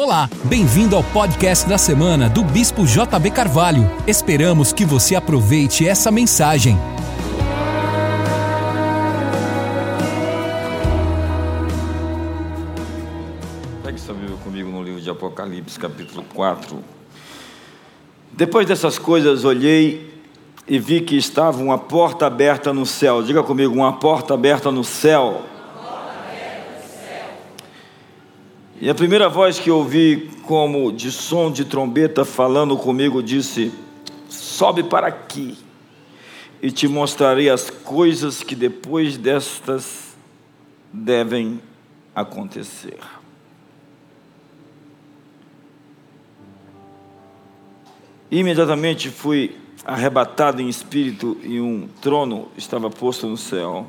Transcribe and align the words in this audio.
Olá, 0.00 0.30
bem-vindo 0.44 0.94
ao 0.94 1.02
podcast 1.02 1.68
da 1.68 1.76
semana 1.76 2.28
do 2.28 2.44
Bispo 2.44 2.86
JB 2.86 3.32
Carvalho. 3.32 3.82
Esperamos 4.06 4.72
que 4.72 4.84
você 4.84 5.16
aproveite 5.16 5.88
essa 5.88 6.08
mensagem. 6.12 6.78
Pegue 13.82 13.98
sua 13.98 14.14
Bíblia 14.14 14.36
comigo 14.36 14.70
no 14.70 14.84
livro 14.84 15.00
de 15.00 15.10
Apocalipse, 15.10 15.76
capítulo 15.76 16.24
4. 16.32 16.78
Depois 18.30 18.68
dessas 18.68 19.00
coisas, 19.00 19.44
olhei 19.44 20.14
e 20.68 20.78
vi 20.78 21.00
que 21.00 21.16
estava 21.16 21.60
uma 21.60 21.76
porta 21.76 22.24
aberta 22.24 22.72
no 22.72 22.86
céu. 22.86 23.20
Diga 23.20 23.42
comigo, 23.42 23.74
uma 23.74 23.94
porta 23.94 24.34
aberta 24.34 24.70
no 24.70 24.84
céu. 24.84 25.42
E 28.80 28.88
a 28.88 28.94
primeira 28.94 29.28
voz 29.28 29.58
que 29.58 29.70
ouvi, 29.70 30.30
como 30.44 30.92
de 30.92 31.10
som 31.10 31.50
de 31.50 31.64
trombeta 31.64 32.24
falando 32.24 32.76
comigo, 32.76 33.20
disse: 33.20 33.72
Sobe 34.28 34.84
para 34.84 35.08
aqui, 35.08 35.58
e 36.62 36.70
te 36.70 36.86
mostrarei 36.86 37.50
as 37.50 37.70
coisas 37.70 38.42
que 38.42 38.54
depois 38.54 39.16
destas 39.16 40.16
devem 40.92 41.60
acontecer. 42.14 42.98
Imediatamente 48.30 49.10
fui 49.10 49.56
arrebatado 49.84 50.60
em 50.60 50.68
espírito 50.68 51.36
e 51.42 51.60
um 51.60 51.88
trono 52.00 52.48
estava 52.56 52.90
posto 52.90 53.26
no 53.26 53.38
céu 53.38 53.86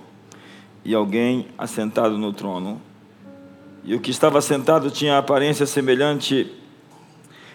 e 0.84 0.96
alguém 0.96 1.48
assentado 1.58 2.18
no 2.18 2.32
trono. 2.32 2.89
E 3.84 3.96
o 3.96 4.00
que 4.00 4.12
estava 4.12 4.42
sentado 4.42 4.92
tinha 4.92 5.18
aparência 5.18 5.66
semelhante 5.66 6.52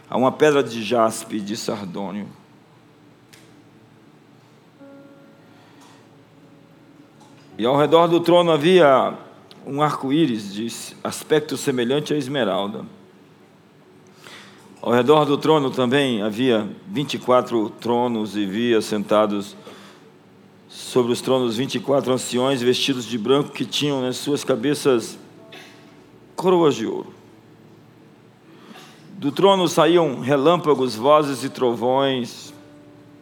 a 0.08 0.16
uma 0.16 0.32
pedra 0.32 0.62
de 0.62 0.82
jaspe 0.82 1.40
de 1.40 1.56
sardônio. 1.56 2.28
E 7.56 7.64
ao 7.64 7.76
redor 7.76 8.08
do 8.08 8.20
trono 8.20 8.50
havia 8.50 9.14
um 9.66 9.80
arco-íris 9.80 10.52
de 10.52 10.66
aspecto 11.02 11.56
semelhante 11.56 12.12
à 12.12 12.16
esmeralda. 12.16 12.84
Ao 14.82 14.92
redor 14.92 15.24
do 15.24 15.38
trono 15.38 15.70
também 15.70 16.20
havia 16.20 16.68
24 16.88 17.70
tronos 17.80 18.36
e 18.36 18.44
via 18.44 18.82
sentados 18.82 19.56
sobre 20.68 21.12
os 21.12 21.20
tronos 21.20 21.56
24 21.56 22.12
anciões 22.12 22.60
vestidos 22.60 23.06
de 23.06 23.16
branco 23.16 23.50
que 23.50 23.64
tinham 23.64 24.02
nas 24.02 24.16
suas 24.16 24.44
cabeças 24.44 25.18
coroas 26.44 26.74
de 26.74 26.86
ouro. 26.86 27.06
Do 29.12 29.32
trono 29.32 29.66
saíam 29.66 30.20
relâmpagos, 30.20 30.94
vozes 30.94 31.42
e 31.42 31.48
trovões. 31.48 32.52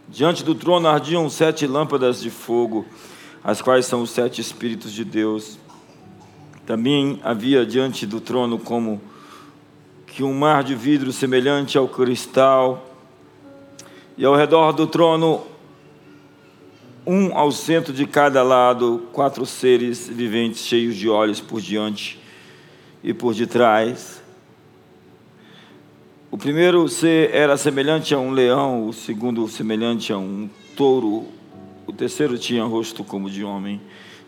Diante 0.08 0.42
do 0.42 0.56
trono 0.56 0.88
ardiam 0.88 1.30
sete 1.30 1.64
lâmpadas 1.64 2.20
de 2.20 2.30
fogo, 2.30 2.84
as 3.44 3.62
quais 3.62 3.86
são 3.86 4.02
os 4.02 4.10
sete 4.10 4.40
Espíritos 4.40 4.92
de 4.92 5.04
Deus. 5.04 5.56
Também 6.66 7.20
havia 7.22 7.64
diante 7.64 8.08
do 8.08 8.20
trono 8.20 8.58
como 8.58 9.00
que 10.04 10.24
um 10.24 10.34
mar 10.34 10.64
de 10.64 10.74
vidro 10.74 11.12
semelhante 11.12 11.78
ao 11.78 11.86
cristal, 11.86 12.84
e 14.18 14.24
ao 14.24 14.34
redor 14.34 14.72
do 14.72 14.88
trono, 14.88 15.42
um 17.06 17.38
ao 17.38 17.52
centro 17.52 17.92
de 17.92 18.04
cada 18.04 18.42
lado, 18.42 19.04
quatro 19.12 19.46
seres 19.46 20.08
viventes 20.08 20.66
cheios 20.66 20.96
de 20.96 21.08
olhos 21.08 21.40
por 21.40 21.60
diante 21.60 22.20
e 23.02 23.12
por 23.12 23.34
detrás. 23.34 24.22
O 26.30 26.38
primeiro 26.38 26.88
ser 26.88 27.30
era 27.34 27.56
semelhante 27.56 28.14
a 28.14 28.18
um 28.18 28.30
leão, 28.30 28.88
o 28.88 28.92
segundo 28.92 29.46
semelhante 29.48 30.12
a 30.12 30.18
um 30.18 30.48
touro, 30.76 31.26
o 31.86 31.92
terceiro 31.92 32.38
tinha 32.38 32.64
rosto 32.64 33.04
como 33.04 33.28
de 33.28 33.44
homem, 33.44 33.80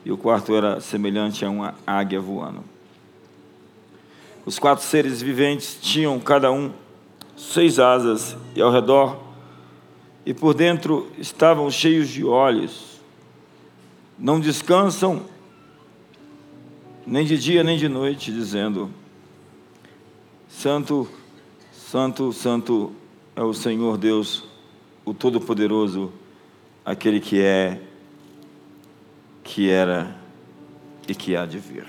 e 0.05 0.12
o 0.12 0.19
quarto 0.19 0.55
era 0.55 0.81
semelhante 0.81 1.45
a 1.45 1.51
uma 1.51 1.75
águia 1.87 2.21
voando. 2.21 2.62
Os 4.45 4.59
quatro 4.59 4.85
seres 4.85 5.23
viventes 5.23 5.79
tinham 5.81 6.21
cada 6.21 6.53
um 6.53 6.71
seis 7.37 7.79
asas, 7.79 8.37
e 8.55 8.61
ao 8.61 8.71
redor 8.71 9.25
e 10.27 10.33
por 10.33 10.55
dentro 10.55 11.11
estavam 11.19 11.71
cheios 11.71 12.09
de 12.09 12.25
olhos. 12.25 13.01
Não 14.19 14.41
descansam 14.41 15.23
nem 17.07 17.25
de 17.25 17.39
dia 17.39 17.63
nem 17.63 17.77
de 17.77 17.89
noite, 17.89 18.33
dizendo: 18.33 18.91
Santo, 20.49 21.09
Santo, 21.73 22.33
Santo 22.33 22.93
é 23.37 23.43
o 23.43 23.53
Senhor 23.53 23.97
Deus, 23.97 24.45
o 25.05 25.13
Todo-Poderoso, 25.13 26.13
aquele 26.85 27.21
que 27.21 27.41
é, 27.41 27.81
que 29.43 29.71
era 29.71 30.17
e 31.07 31.15
que 31.15 31.37
há 31.37 31.45
de 31.45 31.59
vir. 31.59 31.87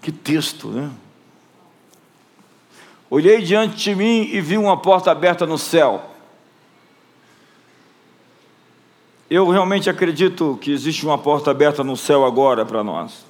Que 0.00 0.12
texto, 0.12 0.68
né? 0.68 0.90
Olhei 3.10 3.42
diante 3.42 3.76
de 3.76 3.94
mim 3.94 4.28
e 4.32 4.40
vi 4.40 4.58
uma 4.58 4.76
porta 4.76 5.10
aberta 5.10 5.46
no 5.46 5.58
céu. 5.58 6.17
Eu 9.30 9.46
realmente 9.50 9.90
acredito 9.90 10.58
que 10.58 10.70
existe 10.70 11.04
uma 11.04 11.18
porta 11.18 11.50
aberta 11.50 11.84
no 11.84 11.98
céu 11.98 12.24
agora 12.24 12.64
para 12.64 12.82
nós. 12.82 13.26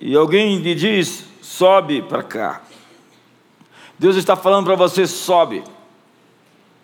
E 0.00 0.16
alguém 0.16 0.58
lhe 0.58 0.74
diz: 0.74 1.24
sobe 1.40 2.02
para 2.02 2.24
cá. 2.24 2.62
Deus 3.96 4.16
está 4.16 4.34
falando 4.34 4.66
para 4.66 4.74
você: 4.74 5.06
sobe, 5.06 5.62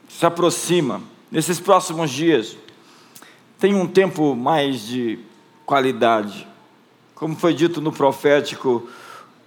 se 0.09 0.25
aproxima. 0.25 1.03
Nesses 1.32 1.59
próximos 1.59 2.10
dias, 2.10 2.56
tem 3.59 3.75
um 3.75 3.87
tempo 3.87 4.37
mais 4.37 4.87
de 4.87 5.19
qualidade. 5.64 6.47
Como 7.14 7.34
foi 7.34 7.54
dito 7.54 7.81
no 7.81 7.91
profético, 7.91 8.88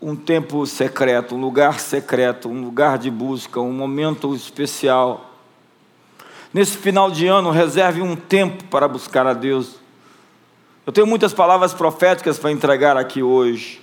um 0.01 0.15
tempo 0.15 0.65
secreto, 0.65 1.35
um 1.35 1.39
lugar 1.39 1.79
secreto, 1.79 2.49
um 2.49 2.61
lugar 2.61 2.97
de 2.97 3.09
busca, 3.09 3.61
um 3.61 3.71
momento 3.71 4.35
especial. 4.35 5.34
Nesse 6.55 6.77
final 6.77 7.11
de 7.11 7.27
ano, 7.27 7.51
reserve 7.51 8.01
um 8.01 8.15
tempo 8.15 8.63
para 8.69 8.87
buscar 8.87 9.27
a 9.27 9.33
Deus. 9.33 9.75
Eu 10.87 10.93
tenho 10.93 11.05
muitas 11.05 11.33
palavras 11.33 11.73
proféticas 11.73 12.39
para 12.39 12.49
entregar 12.49 12.95
aqui 12.95 13.21
hoje, 13.21 13.81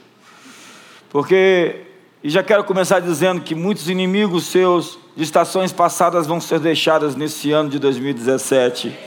porque, 1.11 1.83
e 2.25 2.31
já 2.31 2.43
quero 2.43 2.65
começar 2.65 3.01
dizendo 3.01 3.43
que 3.43 3.55
muitos 3.55 3.91
inimigos 3.91 4.45
seus 4.45 4.99
de 5.15 5.23
estações 5.23 5.71
passadas 5.71 6.27
vão 6.27 6.41
ser 6.41 6.61
deixadas 6.61 7.15
nesse 7.15 7.53
ano 7.53 7.69
de 7.69 7.79
2017. 7.79 8.99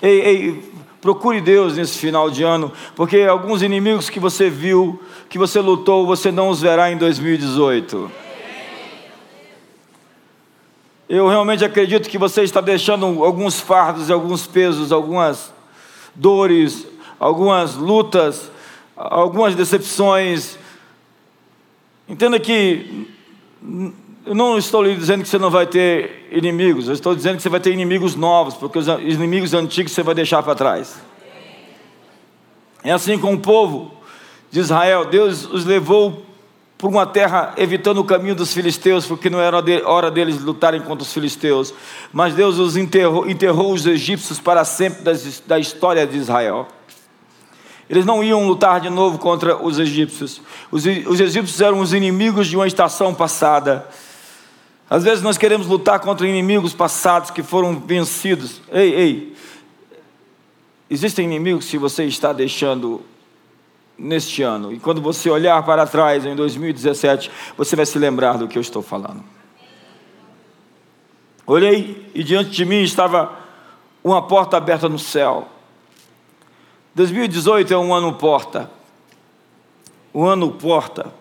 Ei, 0.00 0.20
ei, 0.20 0.72
procure 1.00 1.40
Deus 1.40 1.76
nesse 1.76 1.98
final 1.98 2.30
de 2.30 2.44
ano, 2.44 2.72
porque 2.94 3.22
alguns 3.22 3.62
inimigos 3.62 4.08
que 4.08 4.20
você 4.20 4.48
viu, 4.48 5.02
que 5.28 5.38
você 5.38 5.58
lutou, 5.58 6.06
você 6.06 6.30
não 6.30 6.48
os 6.48 6.60
verá 6.60 6.88
em 6.88 6.96
2018. 6.96 8.19
Eu 11.10 11.26
realmente 11.26 11.64
acredito 11.64 12.08
que 12.08 12.16
você 12.16 12.44
está 12.44 12.60
deixando 12.60 13.04
alguns 13.24 13.58
fardos, 13.58 14.12
alguns 14.12 14.46
pesos, 14.46 14.92
algumas 14.92 15.52
dores, 16.14 16.86
algumas 17.18 17.74
lutas, 17.74 18.48
algumas 18.94 19.56
decepções. 19.56 20.56
Entenda 22.08 22.38
que 22.38 23.08
eu 24.24 24.36
não 24.36 24.56
estou 24.56 24.84
lhe 24.84 24.94
dizendo 24.94 25.24
que 25.24 25.28
você 25.28 25.36
não 25.36 25.50
vai 25.50 25.66
ter 25.66 26.28
inimigos, 26.30 26.86
eu 26.86 26.94
estou 26.94 27.12
dizendo 27.12 27.38
que 27.38 27.42
você 27.42 27.48
vai 27.48 27.58
ter 27.58 27.72
inimigos 27.72 28.14
novos, 28.14 28.54
porque 28.54 28.78
os 28.78 28.86
inimigos 28.86 29.52
antigos 29.52 29.90
você 29.90 30.04
vai 30.04 30.14
deixar 30.14 30.44
para 30.44 30.54
trás. 30.54 31.02
É 32.84 32.92
assim 32.92 33.18
com 33.18 33.34
o 33.34 33.40
povo 33.40 33.92
de 34.48 34.60
Israel, 34.60 35.06
Deus 35.06 35.44
os 35.44 35.64
levou 35.64 36.24
por 36.80 36.88
uma 36.88 37.06
terra 37.06 37.52
evitando 37.58 37.98
o 37.98 38.04
caminho 38.04 38.34
dos 38.34 38.54
filisteus, 38.54 39.04
porque 39.04 39.28
não 39.28 39.38
era 39.38 39.62
hora 39.84 40.10
deles 40.10 40.40
lutarem 40.40 40.80
contra 40.80 41.02
os 41.02 41.12
filisteus. 41.12 41.74
Mas 42.10 42.34
Deus 42.34 42.58
os 42.58 42.74
enterrou, 42.74 43.28
enterrou 43.28 43.74
os 43.74 43.84
egípcios 43.84 44.40
para 44.40 44.64
sempre 44.64 45.02
da 45.46 45.58
história 45.58 46.06
de 46.06 46.16
Israel. 46.16 46.66
Eles 47.88 48.06
não 48.06 48.24
iam 48.24 48.46
lutar 48.46 48.80
de 48.80 48.88
novo 48.88 49.18
contra 49.18 49.62
os 49.62 49.78
egípcios. 49.78 50.40
Os, 50.70 50.86
os 50.86 51.20
egípcios 51.20 51.60
eram 51.60 51.80
os 51.80 51.92
inimigos 51.92 52.46
de 52.46 52.56
uma 52.56 52.66
estação 52.66 53.12
passada. 53.12 53.86
Às 54.88 55.04
vezes 55.04 55.22
nós 55.22 55.36
queremos 55.36 55.66
lutar 55.66 56.00
contra 56.00 56.26
inimigos 56.26 56.72
passados 56.72 57.30
que 57.30 57.42
foram 57.42 57.78
vencidos. 57.78 58.62
Ei, 58.72 58.94
ei. 58.94 59.36
Existem 60.88 61.26
inimigos 61.26 61.66
que 61.66 61.76
você 61.76 62.04
está 62.04 62.32
deixando 62.32 63.02
neste 64.00 64.42
ano. 64.42 64.72
E 64.72 64.80
quando 64.80 65.00
você 65.00 65.28
olhar 65.28 65.62
para 65.62 65.86
trás 65.86 66.24
em 66.24 66.34
2017, 66.34 67.30
você 67.56 67.76
vai 67.76 67.84
se 67.84 67.98
lembrar 67.98 68.38
do 68.38 68.48
que 68.48 68.56
eu 68.56 68.62
estou 68.62 68.82
falando. 68.82 69.22
Olhei 71.46 72.10
e 72.14 72.24
diante 72.24 72.50
de 72.50 72.64
mim 72.64 72.82
estava 72.82 73.32
uma 74.02 74.22
porta 74.22 74.56
aberta 74.56 74.88
no 74.88 74.98
céu. 74.98 75.48
2018 76.94 77.72
é 77.74 77.78
um 77.78 77.94
ano 77.94 78.14
porta. 78.14 78.70
um 80.12 80.24
ano 80.24 80.50
porta, 80.50 81.12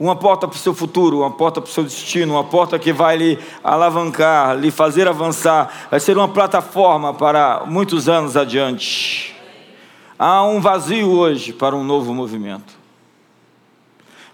uma 0.00 0.16
porta 0.16 0.48
para 0.48 0.56
o 0.56 0.58
seu 0.58 0.74
futuro, 0.74 1.18
uma 1.18 1.30
porta 1.30 1.60
para 1.60 1.68
o 1.68 1.72
seu 1.72 1.84
destino, 1.84 2.34
uma 2.34 2.44
porta 2.44 2.78
que 2.78 2.92
vai 2.92 3.16
lhe 3.16 3.38
alavancar, 3.62 4.56
lhe 4.56 4.70
fazer 4.70 5.06
avançar, 5.06 5.88
vai 5.90 6.00
ser 6.00 6.16
uma 6.16 6.26
plataforma 6.26 7.14
para 7.14 7.64
muitos 7.66 8.08
anos 8.08 8.36
adiante. 8.36 9.35
Há 10.18 10.42
um 10.44 10.60
vazio 10.60 11.10
hoje 11.10 11.52
para 11.52 11.76
um 11.76 11.84
novo 11.84 12.14
movimento. 12.14 12.74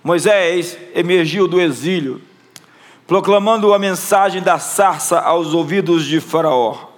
Moisés 0.03 0.79
emergiu 0.95 1.49
do 1.49 1.61
exílio, 1.61 2.21
proclamando 3.07 3.75
a 3.75 3.79
mensagem 3.79 4.41
da 4.41 4.59
sarça 4.59 5.21
aos 5.21 5.55
ouvidos 5.55 6.05
de 6.05 6.21
Faraó. 6.21 6.92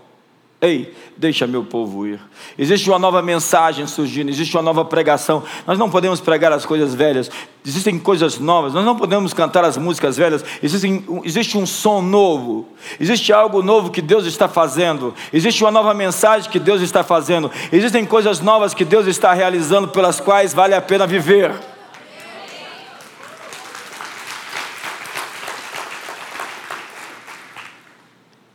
Ei, 0.65 0.95
deixa 1.15 1.47
meu 1.47 1.63
povo 1.63 2.07
ir. 2.07 2.19
Existe 2.59 2.89
uma 2.89 2.99
nova 2.99 3.21
mensagem 3.21 3.87
surgindo, 3.87 4.31
existe 4.31 4.57
uma 4.57 4.63
nova 4.63 4.83
pregação. 4.83 5.43
Nós 5.67 5.79
não 5.79 5.91
podemos 5.91 6.23
pregar 6.23 6.53
as 6.53 6.65
coisas 6.65 6.95
velhas, 6.95 7.31
existem 7.67 7.99
coisas 7.99 8.39
novas. 8.39 8.73
Nós 8.73 8.83
não 8.83 8.97
podemos 8.97 9.35
cantar 9.35 9.63
as 9.63 9.77
músicas 9.77 10.17
velhas. 10.17 10.43
Existem, 10.63 11.05
existe 11.23 11.59
um 11.59 11.67
som 11.67 12.01
novo, 12.01 12.67
existe 12.99 13.31
algo 13.31 13.63
novo 13.63 13.91
que 13.91 14.01
Deus 14.01 14.25
está 14.25 14.49
fazendo, 14.49 15.13
existe 15.35 15.63
uma 15.63 15.71
nova 15.71 15.93
mensagem 15.93 16.51
que 16.51 16.59
Deus 16.59 16.81
está 16.81 17.05
fazendo, 17.05 17.51
existem 17.71 18.07
coisas 18.07 18.41
novas 18.41 18.73
que 18.73 18.87
Deus 18.87 19.07
está 19.07 19.35
realizando 19.35 19.89
pelas 19.89 20.19
quais 20.19 20.55
vale 20.55 20.75
a 20.75 20.81
pena 20.81 21.07
viver. 21.07 21.53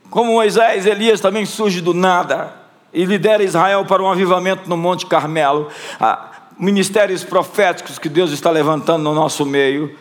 Como 0.10 0.34
Moisés, 0.34 0.86
Elias 0.86 1.22
também 1.22 1.46
surge 1.46 1.82
do 1.82 1.94
nada 1.94 2.54
e 2.92 3.06
lidera 3.06 3.44
Israel 3.44 3.86
para 3.86 4.02
um 4.02 4.12
avivamento 4.12 4.68
no 4.68 4.76
Monte 4.76 5.06
Carmelo. 5.06 5.70
Ah, 6.00 6.32
ministérios 6.58 7.24
proféticos 7.24 8.00
que 8.00 8.10
Deus 8.10 8.32
está 8.32 8.50
levantando 8.50 9.04
no 9.04 9.14
nosso 9.14 9.46
meio. 9.46 9.96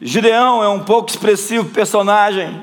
Gideão 0.00 0.62
é 0.62 0.68
um 0.68 0.80
pouco 0.80 1.10
expressivo 1.10 1.66
personagem 1.66 2.62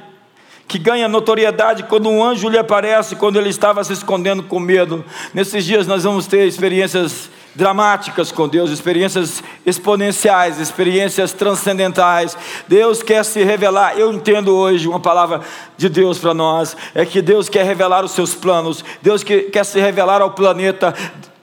que 0.67 0.79
ganha 0.79 1.07
notoriedade 1.07 1.83
quando 1.83 2.09
um 2.09 2.23
anjo 2.23 2.49
lhe 2.49 2.57
aparece, 2.57 3.15
quando 3.15 3.37
ele 3.37 3.49
estava 3.49 3.83
se 3.83 3.93
escondendo 3.93 4.43
com 4.43 4.59
medo. 4.59 5.03
Nesses 5.33 5.65
dias 5.65 5.87
nós 5.87 6.03
vamos 6.03 6.27
ter 6.27 6.47
experiências 6.47 7.29
dramáticas 7.55 8.31
com 8.31 8.47
Deus, 8.47 8.71
experiências 8.71 9.43
exponenciais, 9.65 10.59
experiências 10.59 11.33
transcendentais. 11.33 12.35
Deus 12.67 13.03
quer 13.03 13.23
se 13.23 13.43
revelar. 13.43 13.97
Eu 13.97 14.11
entendo 14.11 14.55
hoje 14.55 14.87
uma 14.87 14.99
palavra 14.99 15.41
de 15.77 15.89
Deus 15.89 16.17
para 16.17 16.33
nós: 16.33 16.75
é 16.95 17.05
que 17.05 17.21
Deus 17.21 17.49
quer 17.49 17.65
revelar 17.65 18.03
os 18.03 18.11
seus 18.11 18.33
planos, 18.33 18.83
Deus 19.01 19.23
quer 19.23 19.63
se 19.63 19.79
revelar 19.79 20.21
ao 20.21 20.31
planeta. 20.31 20.93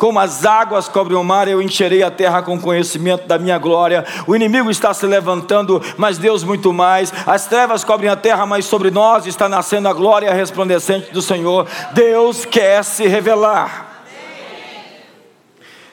Como 0.01 0.19
as 0.19 0.47
águas 0.47 0.89
cobrem 0.89 1.15
o 1.15 1.23
mar, 1.23 1.47
eu 1.47 1.61
encherei 1.61 2.03
a 2.03 2.11
terra 2.11 2.41
com 2.41 2.59
conhecimento 2.59 3.29
da 3.29 3.39
minha 3.39 3.59
glória. 3.59 4.03
O 4.27 4.35
inimigo 4.35 4.71
está 4.71 4.95
se 4.95 5.05
levantando, 5.05 5.79
mas 5.99 6.17
Deus 6.17 6.43
muito 6.43 6.73
mais. 6.73 7.13
As 7.27 7.45
trevas 7.45 7.85
cobrem 7.85 8.09
a 8.09 8.17
terra, 8.17 8.47
mas 8.47 8.65
sobre 8.65 8.91
nós 8.91 9.27
está 9.27 9.47
nascendo 9.47 9.89
a 9.89 9.93
glória 9.93 10.33
resplandecente 10.33 11.13
do 11.13 11.21
Senhor. 11.21 11.69
Deus 11.93 12.47
quer 12.47 12.83
se 12.83 13.07
revelar. 13.07 14.07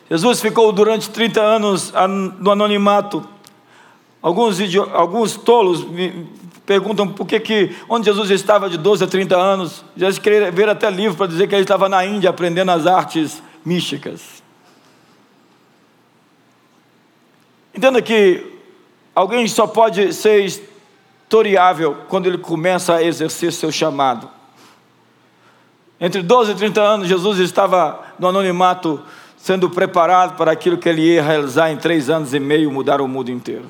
Jesus 0.09 0.39
ficou 0.39 0.71
durante 0.71 1.09
30 1.09 1.41
anos 1.41 1.93
no 2.39 2.51
anonimato. 2.51 3.27
Alguns, 4.21 4.57
alguns 4.93 5.35
tolos 5.35 5.83
me 5.83 6.29
perguntam 6.65 7.09
por 7.09 7.27
que, 7.27 7.41
que 7.41 7.75
onde 7.89 8.05
Jesus 8.05 8.31
estava 8.31 8.69
de 8.69 8.77
12 8.77 9.03
a 9.03 9.07
30 9.07 9.35
anos. 9.35 9.83
Já 9.97 10.07
escreveram 10.07 10.71
até 10.71 10.89
livro 10.89 11.17
para 11.17 11.27
dizer 11.27 11.45
que 11.49 11.55
ele 11.55 11.63
estava 11.63 11.89
na 11.89 12.05
Índia 12.05 12.29
aprendendo 12.29 12.71
as 12.71 12.87
artes 12.87 13.45
místicas. 13.67 14.41
Entenda 17.75 18.01
que 18.01 18.59
alguém 19.13 19.45
só 19.47 19.67
pode 19.67 20.13
ser 20.13 20.45
historiável 20.45 22.05
quando 22.07 22.27
ele 22.27 22.37
começa 22.37 22.95
a 22.95 23.03
exercer 23.03 23.51
seu 23.51 23.69
chamado. 23.69 24.29
Entre 25.99 26.21
12 26.21 26.53
e 26.53 26.55
30 26.55 26.81
anos, 26.81 27.07
Jesus 27.09 27.39
estava 27.39 28.03
no 28.17 28.29
anonimato 28.29 29.03
sendo 29.35 29.69
preparado 29.69 30.37
para 30.37 30.51
aquilo 30.51 30.77
que 30.77 30.87
ele 30.87 31.01
ia 31.01 31.21
realizar 31.21 31.69
em 31.69 31.77
três 31.77 32.09
anos 32.09 32.33
e 32.33 32.39
meio, 32.39 32.71
mudar 32.71 33.01
o 33.01 33.07
mundo 33.07 33.29
inteiro. 33.29 33.65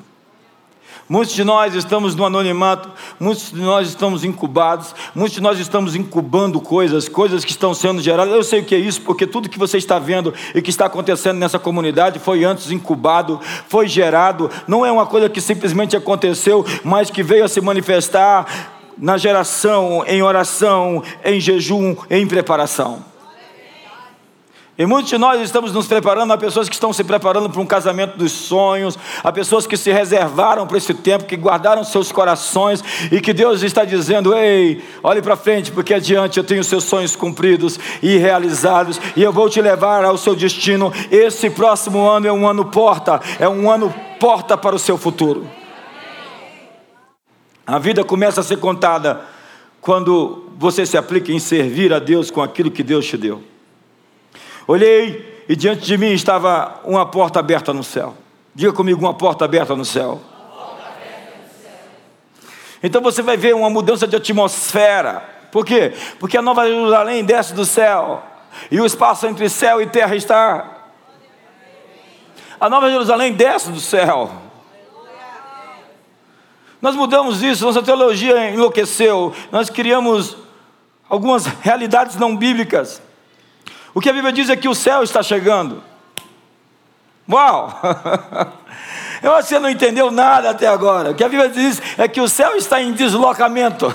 Muitos 1.08 1.34
de 1.34 1.42
nós 1.42 1.74
estamos 1.74 2.14
no 2.14 2.26
anonimato, 2.26 2.90
muitos 3.18 3.50
de 3.50 3.60
nós 3.60 3.88
estamos 3.88 4.24
incubados, 4.24 4.94
muitos 5.14 5.36
de 5.36 5.40
nós 5.40 5.58
estamos 5.58 5.96
incubando 5.96 6.60
coisas, 6.60 7.08
coisas 7.08 7.46
que 7.46 7.50
estão 7.50 7.72
sendo 7.72 8.02
geradas. 8.02 8.34
Eu 8.34 8.44
sei 8.44 8.60
o 8.60 8.64
que 8.64 8.74
é 8.74 8.78
isso, 8.78 9.00
porque 9.00 9.26
tudo 9.26 9.48
que 9.48 9.58
você 9.58 9.78
está 9.78 9.98
vendo 9.98 10.34
e 10.54 10.60
que 10.60 10.68
está 10.68 10.84
acontecendo 10.84 11.38
nessa 11.38 11.58
comunidade 11.58 12.18
foi 12.18 12.44
antes 12.44 12.70
incubado, 12.70 13.40
foi 13.68 13.88
gerado, 13.88 14.50
não 14.66 14.84
é 14.84 14.92
uma 14.92 15.06
coisa 15.06 15.30
que 15.30 15.40
simplesmente 15.40 15.96
aconteceu, 15.96 16.62
mas 16.84 17.10
que 17.10 17.22
veio 17.22 17.44
a 17.44 17.48
se 17.48 17.62
manifestar 17.62 18.74
na 18.98 19.16
geração, 19.16 20.04
em 20.06 20.22
oração, 20.22 21.02
em 21.24 21.40
jejum, 21.40 21.96
em 22.10 22.26
preparação. 22.26 23.02
E 24.78 24.86
muitos 24.86 25.10
de 25.10 25.18
nós 25.18 25.40
estamos 25.40 25.72
nos 25.72 25.88
preparando, 25.88 26.32
há 26.32 26.38
pessoas 26.38 26.68
que 26.68 26.74
estão 26.76 26.92
se 26.92 27.02
preparando 27.02 27.50
para 27.50 27.60
um 27.60 27.66
casamento 27.66 28.16
dos 28.16 28.30
sonhos, 28.30 28.96
há 29.24 29.32
pessoas 29.32 29.66
que 29.66 29.76
se 29.76 29.90
reservaram 29.90 30.68
para 30.68 30.78
esse 30.78 30.94
tempo, 30.94 31.24
que 31.24 31.36
guardaram 31.36 31.82
seus 31.82 32.12
corações 32.12 32.84
e 33.10 33.20
que 33.20 33.32
Deus 33.32 33.64
está 33.64 33.84
dizendo: 33.84 34.32
Ei, 34.36 34.80
olhe 35.02 35.20
para 35.20 35.34
frente, 35.34 35.72
porque 35.72 35.92
adiante 35.92 36.38
eu 36.38 36.44
tenho 36.44 36.62
seus 36.62 36.84
sonhos 36.84 37.16
cumpridos 37.16 37.76
e 38.00 38.18
realizados, 38.18 39.00
e 39.16 39.22
eu 39.22 39.32
vou 39.32 39.50
te 39.50 39.60
levar 39.60 40.04
ao 40.04 40.16
seu 40.16 40.36
destino. 40.36 40.92
Esse 41.10 41.50
próximo 41.50 42.08
ano 42.08 42.28
é 42.28 42.32
um 42.32 42.46
ano 42.46 42.66
porta, 42.66 43.20
é 43.40 43.48
um 43.48 43.68
ano 43.68 43.92
porta 44.20 44.56
para 44.56 44.76
o 44.76 44.78
seu 44.78 44.96
futuro. 44.96 45.44
A 47.66 47.80
vida 47.80 48.04
começa 48.04 48.42
a 48.42 48.44
ser 48.44 48.58
contada 48.58 49.22
quando 49.80 50.44
você 50.56 50.86
se 50.86 50.96
aplica 50.96 51.32
em 51.32 51.40
servir 51.40 51.92
a 51.92 51.98
Deus 51.98 52.30
com 52.30 52.40
aquilo 52.40 52.70
que 52.70 52.84
Deus 52.84 53.04
te 53.04 53.16
deu. 53.16 53.42
Olhei 54.68 55.44
e 55.48 55.56
diante 55.56 55.80
de 55.80 55.96
mim 55.96 56.12
estava 56.12 56.82
uma 56.84 57.06
porta 57.06 57.40
aberta 57.40 57.72
no 57.72 57.82
céu. 57.82 58.14
Diga 58.54 58.70
comigo, 58.70 59.00
uma 59.00 59.14
porta 59.14 59.46
aberta 59.46 59.74
no 59.74 59.84
céu. 59.84 60.20
Então 62.82 63.00
você 63.00 63.22
vai 63.22 63.38
ver 63.38 63.54
uma 63.54 63.70
mudança 63.70 64.06
de 64.06 64.14
atmosfera. 64.14 65.22
Por 65.50 65.64
quê? 65.64 65.94
Porque 66.20 66.36
a 66.36 66.42
Nova 66.42 66.68
Jerusalém 66.68 67.24
desce 67.24 67.54
do 67.54 67.64
céu. 67.64 68.22
E 68.70 68.78
o 68.78 68.84
espaço 68.84 69.26
entre 69.26 69.48
céu 69.48 69.80
e 69.80 69.86
terra 69.86 70.14
está. 70.14 70.90
A 72.60 72.68
Nova 72.68 72.90
Jerusalém 72.90 73.32
desce 73.32 73.70
do 73.70 73.80
céu. 73.80 74.30
Nós 76.82 76.94
mudamos 76.94 77.42
isso, 77.42 77.64
nossa 77.64 77.82
teologia 77.82 78.50
enlouqueceu. 78.50 79.34
Nós 79.50 79.70
criamos 79.70 80.36
algumas 81.08 81.46
realidades 81.46 82.16
não 82.16 82.36
bíblicas. 82.36 83.07
O 83.98 84.00
que 84.00 84.08
a 84.08 84.12
Bíblia 84.12 84.32
diz 84.32 84.48
é 84.48 84.54
que 84.54 84.68
o 84.68 84.76
céu 84.76 85.02
está 85.02 85.24
chegando. 85.24 85.82
Uau! 87.28 87.80
Eu 89.20 89.34
acho 89.34 89.48
que 89.48 89.54
você 89.54 89.58
não 89.58 89.68
entendeu 89.68 90.08
nada 90.08 90.50
até 90.50 90.68
agora. 90.68 91.10
O 91.10 91.16
que 91.16 91.24
a 91.24 91.28
Bíblia 91.28 91.48
diz 91.48 91.82
é 91.98 92.06
que 92.06 92.20
o 92.20 92.28
céu 92.28 92.54
está 92.54 92.80
em 92.80 92.92
deslocamento. 92.92 93.92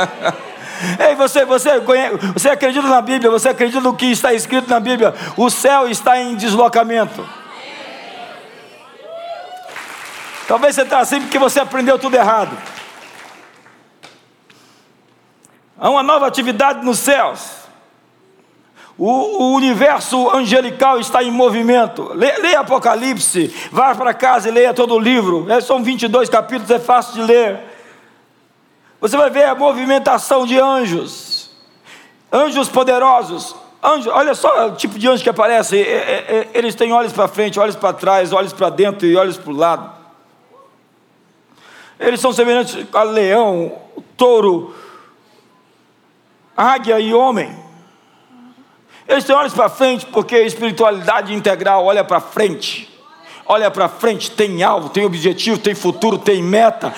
Ei, 1.00 1.14
você, 1.14 1.46
você, 1.46 1.80
você 2.34 2.50
acredita 2.50 2.86
na 2.86 3.00
Bíblia? 3.00 3.30
Você 3.30 3.48
acredita 3.48 3.80
no 3.80 3.96
que 3.96 4.04
está 4.12 4.34
escrito 4.34 4.68
na 4.68 4.78
Bíblia? 4.78 5.14
O 5.38 5.48
céu 5.48 5.88
está 5.88 6.18
em 6.18 6.34
deslocamento. 6.34 7.26
Talvez 10.46 10.74
você 10.74 10.82
está 10.82 10.98
assim 10.98 11.22
porque 11.22 11.38
você 11.38 11.58
aprendeu 11.58 11.98
tudo 11.98 12.14
errado. 12.16 12.54
Há 15.78 15.88
uma 15.88 16.02
nova 16.02 16.26
atividade 16.26 16.84
nos 16.84 16.98
céus. 16.98 17.61
O, 18.98 19.08
o, 19.08 19.54
universo 19.54 20.30
angelical 20.34 21.00
está 21.00 21.22
em 21.22 21.30
movimento. 21.30 22.12
Leia, 22.14 22.60
Apocalipse, 22.60 23.52
vá 23.70 23.94
para 23.94 24.12
casa 24.12 24.48
e 24.48 24.52
leia 24.52 24.74
todo 24.74 24.94
o 24.94 24.98
livro. 24.98 25.50
É, 25.50 25.60
são 25.60 25.82
22 25.82 26.28
capítulos, 26.28 26.70
é 26.70 26.78
fácil 26.78 27.14
de 27.14 27.22
ler. 27.22 27.60
Você 29.00 29.16
vai 29.16 29.30
ver 29.30 29.44
a 29.44 29.54
movimentação 29.54 30.46
de 30.46 30.58
anjos, 30.58 31.50
anjos 32.32 32.68
poderosos. 32.68 33.56
Anjos, 33.82 34.12
olha 34.12 34.34
só 34.34 34.68
o 34.68 34.76
tipo 34.76 34.98
de 34.98 35.08
anjo 35.08 35.22
que 35.22 35.30
aparece. 35.30 35.80
É, 35.80 35.84
é 35.84 36.50
eles 36.54 36.74
têm 36.74 36.92
olhos 36.92 37.12
para 37.12 37.26
frente, 37.26 37.58
olhos 37.58 37.74
para 37.74 37.92
trás, 37.94 38.32
olhos 38.32 38.52
para 38.52 38.68
dentro 38.70 39.06
e 39.06 39.16
olhos 39.16 39.38
para 39.38 39.50
o 39.50 39.56
lado. 39.56 39.90
Eles 41.98 42.20
são 42.20 42.32
semelhantes 42.32 42.86
a 42.92 43.02
leão, 43.02 43.72
touro, 44.16 44.74
águia 46.56 47.00
e 47.00 47.14
homem. 47.14 47.71
Eles 49.08 49.24
têm 49.24 49.34
olhos 49.34 49.52
para 49.52 49.68
frente 49.68 50.06
porque 50.06 50.36
a 50.36 50.42
espiritualidade 50.42 51.34
integral 51.34 51.84
olha 51.84 52.04
para 52.04 52.20
frente. 52.20 52.88
Olha 53.46 53.70
para 53.70 53.88
frente, 53.88 54.30
tem 54.30 54.62
alvo, 54.62 54.88
tem 54.88 55.04
objetivo, 55.04 55.58
tem 55.58 55.74
futuro, 55.74 56.18
tem 56.18 56.42
meta. 56.42 56.94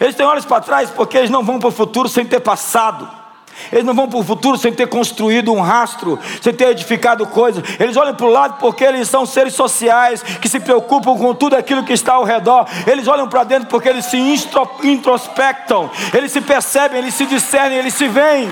Eles 0.00 0.14
têm 0.14 0.24
olhos 0.24 0.44
para 0.44 0.60
trás 0.60 0.90
porque 0.90 1.18
eles 1.18 1.30
não 1.30 1.44
vão 1.44 1.58
para 1.58 1.68
o 1.68 1.72
futuro 1.72 2.08
sem 2.08 2.24
ter 2.24 2.40
passado. 2.40 3.20
Eles 3.70 3.84
não 3.84 3.94
vão 3.94 4.08
para 4.08 4.18
o 4.18 4.24
futuro 4.24 4.56
sem 4.56 4.72
ter 4.72 4.88
construído 4.88 5.52
um 5.52 5.60
rastro, 5.60 6.18
sem 6.40 6.52
ter 6.52 6.68
edificado 6.68 7.26
coisas. 7.26 7.62
Eles 7.78 7.96
olham 7.96 8.14
para 8.14 8.26
o 8.26 8.30
lado 8.30 8.58
porque 8.58 8.82
eles 8.82 9.08
são 9.08 9.26
seres 9.26 9.54
sociais 9.54 10.22
que 10.22 10.48
se 10.48 10.58
preocupam 10.58 11.16
com 11.16 11.34
tudo 11.34 11.56
aquilo 11.56 11.84
que 11.84 11.92
está 11.92 12.14
ao 12.14 12.24
redor. 12.24 12.66
Eles 12.86 13.06
olham 13.06 13.28
para 13.28 13.44
dentro 13.44 13.68
porque 13.68 13.88
eles 13.88 14.06
se 14.06 14.16
introspectam, 14.82 15.90
eles 16.14 16.32
se 16.32 16.40
percebem, 16.40 16.98
eles 16.98 17.14
se 17.14 17.26
discernem, 17.26 17.78
eles 17.78 17.94
se 17.94 18.08
veem. 18.08 18.50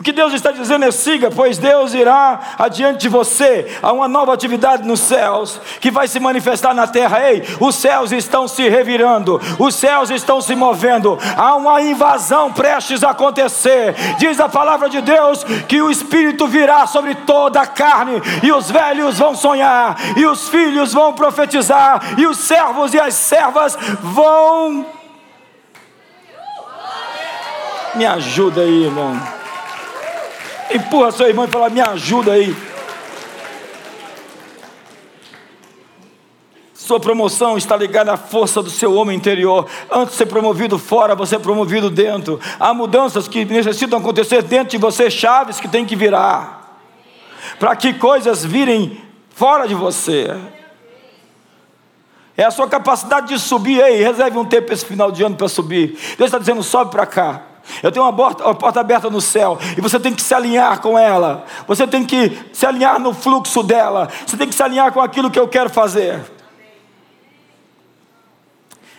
O 0.00 0.02
que 0.02 0.12
Deus 0.12 0.32
está 0.32 0.50
dizendo 0.50 0.86
é 0.86 0.90
siga, 0.90 1.30
pois 1.30 1.58
Deus 1.58 1.92
irá 1.92 2.40
adiante 2.58 3.00
de 3.00 3.08
você 3.10 3.78
a 3.82 3.92
uma 3.92 4.08
nova 4.08 4.32
atividade 4.32 4.88
nos 4.88 5.00
céus 5.00 5.60
que 5.78 5.90
vai 5.90 6.08
se 6.08 6.18
manifestar 6.18 6.72
na 6.72 6.86
terra. 6.86 7.30
Ei, 7.30 7.44
os 7.60 7.74
céus 7.74 8.10
estão 8.10 8.48
se 8.48 8.66
revirando, 8.66 9.38
os 9.58 9.74
céus 9.74 10.08
estão 10.08 10.40
se 10.40 10.54
movendo. 10.54 11.18
Há 11.36 11.54
uma 11.54 11.82
invasão 11.82 12.50
prestes 12.50 13.04
a 13.04 13.10
acontecer. 13.10 13.94
Diz 14.16 14.40
a 14.40 14.48
palavra 14.48 14.88
de 14.88 15.02
Deus 15.02 15.44
que 15.68 15.82
o 15.82 15.90
Espírito 15.90 16.46
virá 16.46 16.86
sobre 16.86 17.14
toda 17.14 17.60
a 17.60 17.66
carne 17.66 18.22
e 18.42 18.50
os 18.50 18.70
velhos 18.70 19.18
vão 19.18 19.36
sonhar 19.36 19.98
e 20.16 20.24
os 20.24 20.48
filhos 20.48 20.94
vão 20.94 21.12
profetizar 21.12 22.14
e 22.16 22.26
os 22.26 22.38
servos 22.38 22.94
e 22.94 22.98
as 22.98 23.12
servas 23.12 23.76
vão 24.00 24.86
Me 27.94 28.06
ajuda 28.06 28.62
aí, 28.62 28.84
irmão. 28.84 29.39
Empurra 30.72 31.10
seu 31.10 31.26
irmão 31.26 31.44
e 31.44 31.48
fala: 31.48 31.68
Me 31.68 31.80
ajuda 31.80 32.32
aí. 32.32 32.54
Sua 36.90 36.98
promoção 36.98 37.56
está 37.56 37.76
ligada 37.76 38.12
à 38.12 38.16
força 38.16 38.60
do 38.60 38.68
seu 38.68 38.94
homem 38.94 39.16
interior. 39.16 39.64
Antes 39.88 40.10
de 40.12 40.18
ser 40.18 40.26
promovido 40.26 40.76
fora, 40.76 41.14
você 41.14 41.36
é 41.36 41.38
promovido 41.38 41.88
dentro. 41.88 42.40
Há 42.58 42.74
mudanças 42.74 43.28
que 43.28 43.44
necessitam 43.44 44.00
acontecer 44.00 44.42
dentro 44.42 44.70
de 44.70 44.78
você, 44.78 45.08
chaves 45.08 45.60
que 45.60 45.68
tem 45.68 45.86
que 45.86 45.94
virar. 45.94 46.80
Para 47.60 47.76
que 47.76 47.94
coisas 47.94 48.44
virem 48.44 49.00
fora 49.28 49.68
de 49.68 49.74
você. 49.74 50.36
É 52.36 52.42
a 52.42 52.50
sua 52.50 52.66
capacidade 52.66 53.28
de 53.28 53.38
subir. 53.38 53.80
Ei, 53.80 54.02
reserve 54.02 54.36
um 54.36 54.44
tempo 54.44 54.72
esse 54.72 54.84
final 54.84 55.12
de 55.12 55.22
ano 55.22 55.36
para 55.36 55.46
subir. 55.46 55.90
Deus 56.18 56.26
está 56.26 56.38
dizendo: 56.38 56.62
sobe 56.62 56.90
para 56.90 57.06
cá. 57.06 57.42
Eu 57.82 57.90
tenho 57.92 58.04
uma 58.04 58.12
porta, 58.12 58.44
uma 58.44 58.54
porta, 58.54 58.80
aberta 58.80 59.10
no 59.10 59.20
céu 59.20 59.58
e 59.76 59.80
você 59.80 59.98
tem 59.98 60.14
que 60.14 60.22
se 60.22 60.34
alinhar 60.34 60.80
com 60.80 60.98
ela. 60.98 61.44
Você 61.66 61.86
tem 61.86 62.04
que 62.04 62.38
se 62.52 62.66
alinhar 62.66 62.98
no 62.98 63.14
fluxo 63.14 63.62
dela. 63.62 64.08
Você 64.26 64.36
tem 64.36 64.48
que 64.48 64.54
se 64.54 64.62
alinhar 64.62 64.92
com 64.92 65.00
aquilo 65.00 65.30
que 65.30 65.38
eu 65.38 65.48
quero 65.48 65.70
fazer. 65.70 66.20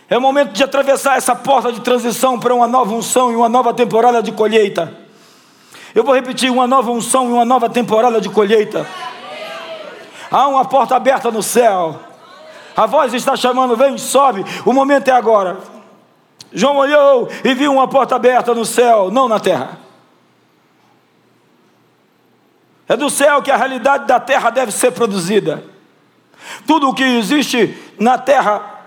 É 0.08 0.18
o 0.18 0.20
momento 0.20 0.52
de 0.52 0.62
atravessar 0.62 1.16
essa 1.16 1.34
porta 1.34 1.72
de 1.72 1.80
transição 1.80 2.38
para 2.38 2.54
uma 2.54 2.66
nova 2.66 2.92
unção 2.92 3.32
e 3.32 3.36
uma 3.36 3.48
nova 3.48 3.72
temporada 3.72 4.22
de 4.22 4.30
colheita. 4.30 4.92
Eu 5.94 6.04
vou 6.04 6.14
repetir: 6.14 6.50
uma 6.50 6.66
nova 6.66 6.90
unção 6.90 7.28
e 7.28 7.32
uma 7.32 7.44
nova 7.44 7.68
temporada 7.70 8.20
de 8.20 8.28
colheita. 8.28 8.86
Há 10.30 10.48
uma 10.48 10.64
porta 10.64 10.96
aberta 10.96 11.30
no 11.30 11.42
céu. 11.42 11.98
A 12.76 12.86
voz 12.86 13.12
está 13.12 13.36
chamando, 13.36 13.76
vem, 13.76 13.98
sobe. 13.98 14.44
O 14.64 14.72
momento 14.72 15.08
é 15.08 15.12
agora. 15.12 15.71
João 16.54 16.76
olhou 16.76 17.28
e 17.44 17.54
viu 17.54 17.72
uma 17.72 17.88
porta 17.88 18.16
aberta 18.16 18.54
no 18.54 18.64
céu, 18.64 19.10
não 19.10 19.28
na 19.28 19.40
terra. 19.40 19.78
É 22.88 22.96
do 22.96 23.08
céu 23.08 23.40
que 23.40 23.50
a 23.50 23.56
realidade 23.56 24.06
da 24.06 24.20
terra 24.20 24.50
deve 24.50 24.70
ser 24.72 24.92
produzida. 24.92 25.64
Tudo 26.66 26.90
o 26.90 26.94
que 26.94 27.02
existe 27.02 27.74
na 27.98 28.18
terra 28.18 28.84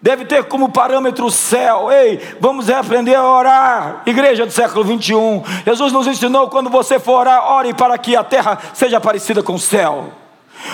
deve 0.00 0.24
ter 0.24 0.44
como 0.44 0.70
parâmetro 0.70 1.26
o 1.26 1.30
céu. 1.30 1.90
Ei, 1.90 2.36
vamos 2.40 2.70
aprender 2.70 3.14
a 3.14 3.24
orar. 3.24 4.02
Igreja 4.06 4.46
do 4.46 4.52
século 4.52 4.84
21. 4.84 5.42
Jesus 5.64 5.92
nos 5.92 6.06
ensinou: 6.06 6.48
quando 6.48 6.70
você 6.70 6.98
for 6.98 7.20
orar, 7.20 7.50
ore 7.52 7.74
para 7.74 7.98
que 7.98 8.14
a 8.14 8.22
terra 8.22 8.58
seja 8.74 9.00
parecida 9.00 9.42
com 9.42 9.54
o 9.54 9.58
céu. 9.58 10.12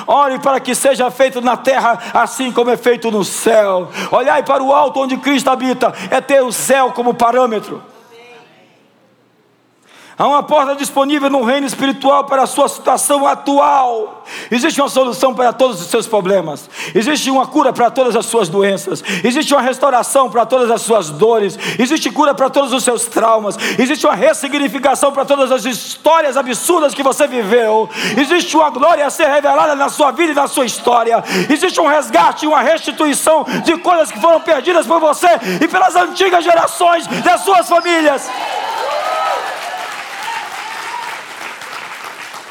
Ore 0.06 0.38
para 0.38 0.60
que 0.60 0.74
seja 0.74 1.10
feito 1.10 1.40
na 1.40 1.56
terra 1.56 1.98
assim 2.12 2.52
como 2.52 2.70
é 2.70 2.76
feito 2.76 3.10
no 3.10 3.24
céu. 3.24 3.88
Olhai 4.10 4.42
para 4.42 4.62
o 4.62 4.72
alto 4.72 5.00
onde 5.00 5.16
Cristo 5.16 5.50
habita, 5.50 5.92
é 6.10 6.20
ter 6.20 6.42
o 6.42 6.52
céu 6.52 6.92
como 6.92 7.14
parâmetro. 7.14 7.93
Há 10.16 10.28
uma 10.28 10.44
porta 10.44 10.76
disponível 10.76 11.28
no 11.28 11.42
reino 11.42 11.66
espiritual 11.66 12.24
para 12.24 12.42
a 12.42 12.46
sua 12.46 12.68
situação 12.68 13.26
atual. 13.26 14.22
Existe 14.48 14.80
uma 14.80 14.88
solução 14.88 15.34
para 15.34 15.52
todos 15.52 15.80
os 15.80 15.88
seus 15.88 16.06
problemas. 16.06 16.70
Existe 16.94 17.28
uma 17.30 17.46
cura 17.46 17.72
para 17.72 17.90
todas 17.90 18.14
as 18.14 18.24
suas 18.26 18.48
doenças. 18.48 19.02
Existe 19.24 19.52
uma 19.52 19.60
restauração 19.60 20.30
para 20.30 20.46
todas 20.46 20.70
as 20.70 20.82
suas 20.82 21.10
dores. 21.10 21.58
Existe 21.78 22.10
cura 22.10 22.32
para 22.32 22.48
todos 22.48 22.72
os 22.72 22.84
seus 22.84 23.06
traumas. 23.06 23.58
Existe 23.76 24.06
uma 24.06 24.14
ressignificação 24.14 25.10
para 25.10 25.24
todas 25.24 25.50
as 25.50 25.64
histórias 25.64 26.36
absurdas 26.36 26.94
que 26.94 27.02
você 27.02 27.26
viveu. 27.26 27.88
Existe 28.16 28.56
uma 28.56 28.70
glória 28.70 29.04
a 29.04 29.10
ser 29.10 29.26
revelada 29.26 29.74
na 29.74 29.88
sua 29.88 30.12
vida 30.12 30.30
e 30.30 30.34
na 30.34 30.46
sua 30.46 30.64
história. 30.64 31.24
Existe 31.50 31.80
um 31.80 31.86
resgate, 31.86 32.46
uma 32.46 32.62
restituição 32.62 33.44
de 33.64 33.76
coisas 33.78 34.12
que 34.12 34.20
foram 34.20 34.40
perdidas 34.40 34.86
por 34.86 35.00
você 35.00 35.28
e 35.60 35.66
pelas 35.66 35.96
antigas 35.96 36.44
gerações 36.44 37.04
das 37.24 37.40
suas 37.40 37.68
famílias. 37.68 38.30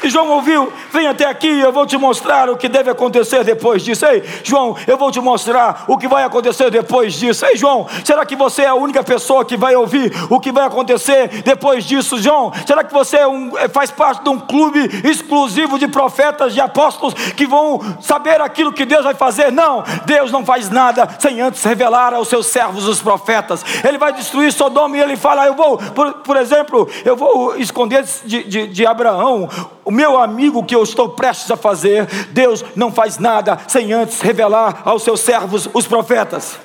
E 0.04 0.10
João 0.10 0.28
ouviu: 0.32 0.70
vem 0.92 1.06
até 1.06 1.24
aqui, 1.24 1.48
eu 1.48 1.72
vou 1.72 1.86
te 1.86 1.96
mostrar 1.96 2.50
o 2.50 2.58
que 2.58 2.68
deve 2.68 2.90
acontecer 2.90 3.42
depois 3.42 3.82
disso. 3.82 4.04
Ei, 4.04 4.22
João, 4.42 4.76
eu 4.86 4.98
vou 4.98 5.10
te 5.10 5.18
mostrar 5.18 5.86
o 5.88 5.96
que 5.96 6.06
vai 6.06 6.24
acontecer 6.24 6.70
depois 6.70 7.14
disso. 7.14 7.46
Ei, 7.46 7.56
João, 7.56 7.86
será 8.04 8.26
que 8.26 8.36
você 8.36 8.62
é 8.62 8.68
a 8.68 8.74
única 8.74 9.02
pessoa 9.02 9.46
que 9.46 9.56
vai 9.56 9.74
ouvir 9.74 10.12
o 10.28 10.38
que 10.38 10.52
vai 10.52 10.66
acontecer 10.66 11.42
depois 11.42 11.84
disso, 11.84 12.18
João? 12.18 12.52
Será 12.66 12.84
que 12.84 12.92
você 12.92 13.16
é 13.16 13.26
um, 13.26 13.56
é, 13.56 13.66
faz 13.66 13.90
parte 13.90 14.22
de 14.22 14.28
um 14.28 14.38
clube 14.38 14.78
exclusivo 15.08 15.78
de 15.78 15.88
profetas, 15.88 16.52
de 16.52 16.60
apóstolos 16.60 17.14
que 17.14 17.46
vão 17.46 17.80
saber 18.02 18.42
aquilo 18.42 18.74
que 18.74 18.84
Deus 18.84 19.04
vai 19.04 19.14
fazer? 19.14 19.50
Não, 19.50 19.82
Deus 20.04 20.30
não 20.30 20.44
faz 20.44 20.68
nada 20.68 21.08
sem 21.18 21.40
antes 21.40 21.64
revelar 21.64 22.12
aos 22.12 22.28
seus 22.28 22.48
servos, 22.48 22.86
os 22.86 23.00
profetas. 23.00 23.64
Ele 23.82 23.96
vai 23.96 24.12
destruir 24.12 24.52
Sodoma 24.52 24.98
e 24.98 25.00
ele 25.00 25.16
fala: 25.16 25.46
Eu 25.46 25.54
vou, 25.54 25.78
por, 25.78 26.12
por 26.14 26.36
exemplo, 26.36 26.86
eu 27.06 27.16
vou 27.16 27.56
esconder 27.56 28.04
de, 28.26 28.44
de, 28.44 28.66
de 28.66 28.86
Abraão 28.86 29.48
o 29.84 29.90
meu 29.94 30.18
amigo 30.20 30.64
que 30.64 30.74
eu 30.74 30.82
estou 30.82 31.10
prestes 31.10 31.50
a 31.50 31.56
fazer, 31.56 32.06
Deus 32.32 32.64
não 32.74 32.92
faz 32.92 33.18
nada 33.18 33.58
sem 33.68 33.92
antes 33.92 34.20
revelar 34.20 34.82
aos 34.84 35.04
seus 35.04 35.20
servos, 35.20 35.68
os 35.72 35.86
profetas. 35.86 36.58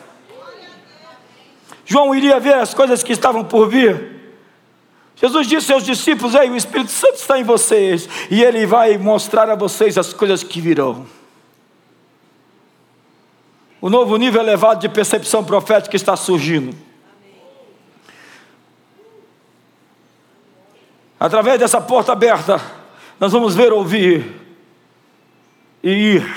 João 1.86 2.14
iria 2.14 2.40
ver 2.40 2.56
as 2.56 2.74
coisas 2.74 3.04
que 3.04 3.14
estavam 3.14 3.44
por 3.44 3.70
vir. 3.70 4.20
Jesus 5.16 5.48
disse 5.48 5.72
aos 5.72 5.84
discípulos: 5.84 6.34
Ei, 6.34 6.50
o 6.50 6.56
Espírito 6.56 6.92
Santo 6.92 7.16
está 7.16 7.40
em 7.40 7.44
vocês, 7.44 8.08
e 8.32 8.44
ele 8.44 8.66
vai 8.66 8.98
mostrar 8.98 9.50
a 9.50 9.56
vocês 9.56 9.98
as 9.98 10.14
coisas 10.14 10.44
que 10.44 10.60
virão. 10.60 11.06
O 13.82 13.90
novo 13.90 14.18
nível 14.18 14.42
elevado 14.42 14.82
de 14.82 14.90
percepção 14.90 15.44
profética 15.44 15.96
está 15.96 16.16
surgindo. 16.16 16.76
Através 21.20 21.60
dessa 21.60 21.82
porta 21.82 22.14
aberta, 22.14 22.79
nós 23.20 23.34
vamos 23.34 23.54
ver, 23.54 23.74
ouvir 23.74 24.34
e 25.84 25.90
ir. 25.90 26.36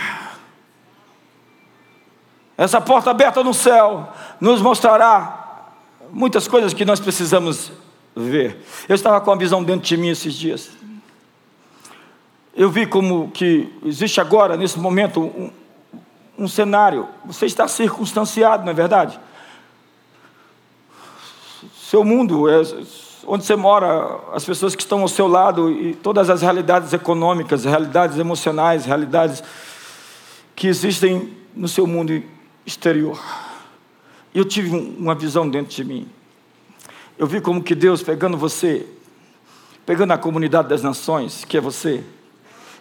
Essa 2.56 2.80
porta 2.80 3.10
aberta 3.10 3.42
no 3.42 3.54
céu 3.54 4.12
nos 4.40 4.60
mostrará 4.60 5.70
muitas 6.10 6.48
coisas 6.48 6.74
que 6.74 6.84
nós 6.84 7.00
precisamos 7.00 7.72
ver. 8.14 8.64
Eu 8.88 8.94
estava 8.94 9.20
com 9.20 9.30
a 9.30 9.36
visão 9.36 9.62
dentro 9.62 9.86
de 9.86 9.96
mim 9.96 10.08
esses 10.08 10.34
dias. 10.34 10.70
Eu 12.54 12.70
vi 12.70 12.86
como 12.86 13.30
que 13.30 13.72
existe 13.84 14.20
agora, 14.20 14.56
nesse 14.56 14.78
momento, 14.78 15.20
um, 15.20 15.50
um 16.36 16.48
cenário. 16.48 17.08
Você 17.24 17.46
está 17.46 17.66
circunstanciado, 17.66 18.64
não 18.64 18.72
é 18.72 18.74
verdade? 18.74 19.18
Seu 21.74 22.04
mundo 22.04 22.48
é 22.48 22.60
onde 23.26 23.44
você 23.44 23.56
mora, 23.56 24.20
as 24.32 24.44
pessoas 24.44 24.74
que 24.74 24.82
estão 24.82 25.02
ao 25.02 25.08
seu 25.08 25.26
lado 25.26 25.70
e 25.70 25.94
todas 25.94 26.28
as 26.28 26.42
realidades 26.42 26.92
econômicas, 26.92 27.64
realidades 27.64 28.18
emocionais, 28.18 28.84
realidades 28.84 29.42
que 30.54 30.66
existem 30.66 31.32
no 31.54 31.68
seu 31.68 31.86
mundo 31.86 32.22
exterior. 32.66 33.20
Eu 34.34 34.44
tive 34.44 34.76
uma 34.76 35.14
visão 35.14 35.48
dentro 35.48 35.74
de 35.74 35.84
mim. 35.84 36.08
Eu 37.18 37.26
vi 37.26 37.40
como 37.40 37.62
que 37.62 37.74
Deus 37.74 38.02
pegando 38.02 38.36
você, 38.36 38.86
pegando 39.84 40.12
a 40.12 40.18
comunidade 40.18 40.68
das 40.68 40.82
nações, 40.82 41.44
que 41.44 41.56
é 41.56 41.60
você, 41.60 42.02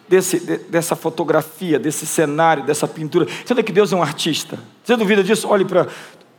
desse, 0.08 0.40
dessa 0.68 0.96
fotografia, 0.96 1.78
desse 1.78 2.06
cenário, 2.06 2.64
dessa 2.64 2.88
pintura. 2.88 3.26
Você 3.44 3.62
que 3.62 3.72
Deus 3.72 3.92
é 3.92 3.96
um 3.96 4.02
artista. 4.02 4.58
Você 4.82 4.96
duvida 4.96 5.22
disso? 5.22 5.48
Olhe 5.48 5.64
para 5.64 5.86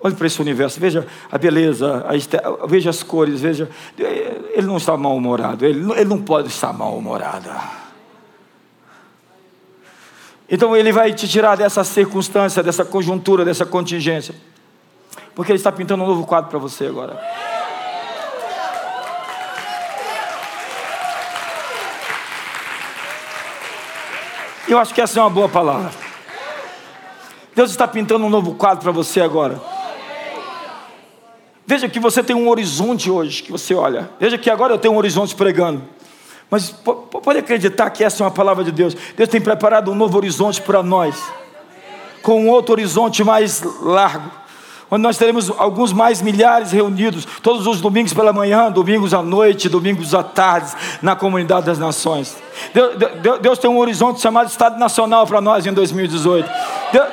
Olhe 0.06 0.16
para 0.16 0.28
esse 0.28 0.42
universo, 0.42 0.82
veja 0.82 1.08
a 1.32 1.38
beleza, 1.38 2.06
a 2.06 2.68
veja 2.68 2.90
as 2.90 3.02
cores, 3.02 3.40
veja. 3.40 3.70
Ele 3.98 4.68
não 4.68 4.76
está 4.76 4.98
mal-humorado, 4.98 5.66
ele, 5.66 5.90
ele 5.94 6.04
não 6.04 6.22
pode 6.22 6.50
estar 6.50 6.74
mal-humorado. 6.74 7.50
Então 10.50 10.76
ele 10.76 10.92
vai 10.92 11.14
te 11.14 11.26
tirar 11.26 11.56
dessa 11.56 11.86
circunstância, 11.86 12.62
dessa 12.62 12.84
conjuntura, 12.84 13.46
dessa 13.46 13.66
contingência, 13.66 14.36
Porque 15.34 15.54
Ele 15.54 15.58
está 15.58 15.72
pintando 15.72 16.04
um 16.04 16.08
novo 16.08 16.28
quadro 16.28 16.50
para 16.50 16.60
você 16.60 16.86
agora. 16.86 17.18
Eu 24.68 24.78
acho 24.78 24.94
que 24.94 25.00
essa 25.00 25.18
é 25.18 25.24
uma 25.24 25.30
boa 25.30 25.48
palavra. 25.48 25.92
Deus 27.56 27.72
está 27.72 27.88
pintando 27.88 28.26
um 28.26 28.30
novo 28.30 28.56
quadro 28.56 28.84
para 28.84 28.92
você 28.92 29.22
agora. 29.22 29.73
Veja 31.66 31.88
que 31.88 32.00
você 32.00 32.22
tem 32.22 32.36
um 32.36 32.50
horizonte 32.50 33.10
hoje 33.10 33.42
que 33.42 33.52
você 33.52 33.74
olha. 33.74 34.10
Veja 34.20 34.38
que 34.38 34.50
agora 34.50 34.74
eu 34.74 34.78
tenho 34.78 34.94
um 34.94 34.98
horizonte 34.98 35.34
pregando. 35.34 35.82
Mas 36.50 36.70
pode 36.70 37.40
acreditar 37.40 37.90
que 37.90 38.04
essa 38.04 38.24
é 38.24 38.26
uma 38.26 38.32
palavra 38.32 38.64
de 38.64 38.72
Deus. 38.72 38.96
Deus 39.16 39.30
tem 39.30 39.42
preparado 39.42 39.92
um 39.92 39.96
novo 39.96 40.18
horizonte 40.18 40.62
para 40.62 40.84
nós, 40.84 41.24
com 42.22 42.44
um 42.44 42.50
outro 42.50 42.74
horizonte 42.74 43.24
mais 43.24 43.64
largo, 43.82 44.30
onde 44.94 45.02
nós 45.02 45.18
teremos 45.18 45.52
alguns 45.58 45.92
mais 45.92 46.22
milhares 46.22 46.72
reunidos, 46.72 47.26
todos 47.42 47.66
os 47.66 47.82
domingos 47.82 48.14
pela 48.14 48.32
manhã, 48.32 48.72
domingos 48.72 49.12
à 49.12 49.24
noite, 49.24 49.68
domingos 49.68 50.14
à 50.14 50.22
tarde, 50.22 50.72
na 51.02 51.16
comunidade 51.16 51.66
das 51.66 51.80
nações. 51.80 52.38
Deus, 52.72 52.96
Deus, 52.96 53.40
Deus 53.40 53.60
tem 53.60 53.70
um 53.70 53.80
horizonte 53.80 54.22
chamado 54.22 54.48
Estado 54.48 54.78
Nacional 54.78 55.26
para 55.26 55.42
nós 55.42 55.66
em 55.66 55.74
2018. 55.74 56.48
Deus, 56.92 57.08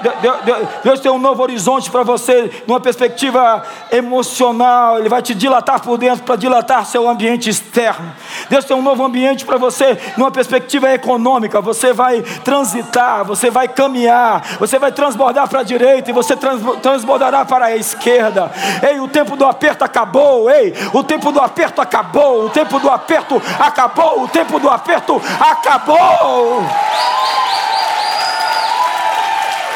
Deus 0.84 1.00
tem 1.00 1.10
um 1.10 1.18
novo 1.18 1.42
horizonte 1.42 1.90
para 1.90 2.02
você, 2.02 2.50
numa 2.66 2.78
perspectiva 2.78 3.62
emocional. 3.90 4.98
Ele 4.98 5.08
vai 5.08 5.22
te 5.22 5.34
dilatar 5.34 5.80
por 5.80 5.96
dentro 5.96 6.22
para 6.24 6.36
dilatar 6.36 6.84
seu 6.84 7.08
ambiente 7.08 7.48
externo. 7.48 8.12
Deus 8.50 8.66
tem 8.66 8.76
um 8.76 8.82
novo 8.82 9.02
ambiente 9.02 9.46
para 9.46 9.56
você, 9.56 9.98
numa 10.18 10.30
perspectiva 10.30 10.92
econômica. 10.92 11.60
Você 11.62 11.94
vai 11.94 12.20
transitar, 12.44 13.24
você 13.24 13.50
vai 13.50 13.68
caminhar, 13.68 14.58
você 14.58 14.78
vai 14.78 14.92
transbordar 14.92 15.48
para 15.48 15.60
a 15.60 15.64
direita 15.64 16.10
e 16.10 16.12
você 16.12 16.36
transbordará 16.36 17.44
para 17.46 17.66
a 17.66 17.69
esquerda. 17.76 18.50
Ei, 18.88 19.00
o 19.00 19.08
tempo 19.08 19.36
do 19.36 19.44
aperto 19.44 19.84
acabou. 19.84 20.50
Ei, 20.50 20.72
o 20.92 21.02
tempo 21.02 21.32
do 21.32 21.40
aperto 21.40 21.80
acabou. 21.80 22.46
O 22.46 22.50
tempo 22.50 22.78
do 22.78 22.88
aperto 22.88 23.40
acabou. 23.58 24.24
O 24.24 24.28
tempo 24.28 24.58
do 24.58 24.68
aperto 24.68 25.20
acabou. 25.40 26.64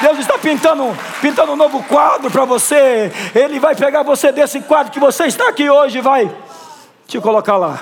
Deus 0.00 0.18
está 0.18 0.36
pintando, 0.36 0.94
pintando 1.20 1.52
um 1.52 1.56
novo 1.56 1.82
quadro 1.84 2.30
para 2.30 2.44
você. 2.44 3.10
Ele 3.34 3.58
vai 3.58 3.74
pegar 3.74 4.02
você 4.02 4.30
desse 4.30 4.60
quadro 4.60 4.92
que 4.92 5.00
você 5.00 5.24
está 5.24 5.48
aqui 5.48 5.70
hoje 5.70 6.00
vai 6.00 6.30
te 7.06 7.18
colocar 7.20 7.56
lá. 7.56 7.80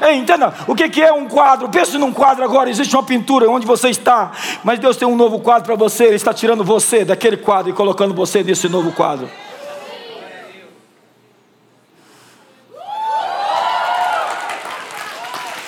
Ei, 0.00 0.16
entenda 0.16 0.52
o 0.66 0.74
que 0.74 1.02
é 1.02 1.12
um 1.12 1.26
quadro. 1.26 1.68
Pense 1.68 1.96
num 1.96 2.12
quadro 2.12 2.44
agora. 2.44 2.68
Existe 2.68 2.94
uma 2.94 3.02
pintura 3.02 3.50
onde 3.50 3.66
você 3.66 3.88
está, 3.88 4.32
mas 4.62 4.78
Deus 4.78 4.96
tem 4.96 5.08
um 5.08 5.16
novo 5.16 5.40
quadro 5.40 5.64
para 5.64 5.74
você. 5.74 6.04
Ele 6.04 6.16
está 6.16 6.34
tirando 6.34 6.64
você 6.64 7.04
daquele 7.04 7.36
quadro 7.36 7.70
e 7.70 7.74
colocando 7.74 8.14
você 8.14 8.42
nesse 8.42 8.68
novo 8.68 8.92
quadro. 8.92 9.28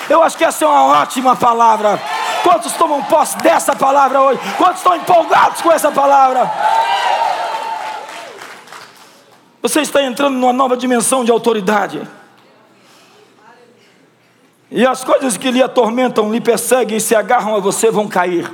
Eu 0.08 0.22
acho 0.22 0.38
que 0.38 0.44
essa 0.44 0.64
é 0.64 0.68
uma 0.68 0.86
ótima 1.00 1.36
palavra. 1.36 2.00
Quantos 2.42 2.72
tomam 2.72 3.02
posse 3.04 3.36
dessa 3.38 3.76
palavra 3.76 4.20
hoje? 4.20 4.40
Quantos 4.56 4.78
estão 4.78 4.96
empolgados 4.96 5.60
com 5.60 5.70
essa 5.70 5.90
palavra? 5.90 6.50
Você 9.60 9.80
está 9.80 10.02
entrando 10.02 10.36
numa 10.36 10.52
nova 10.52 10.76
dimensão 10.76 11.24
de 11.24 11.30
autoridade. 11.30 12.00
E 14.70 14.86
as 14.86 15.02
coisas 15.02 15.36
que 15.36 15.50
lhe 15.50 15.62
atormentam, 15.62 16.30
lhe 16.30 16.40
perseguem 16.40 16.98
e 16.98 17.00
se 17.00 17.14
agarram 17.14 17.56
a 17.56 17.60
você 17.60 17.90
vão 17.90 18.06
cair. 18.06 18.50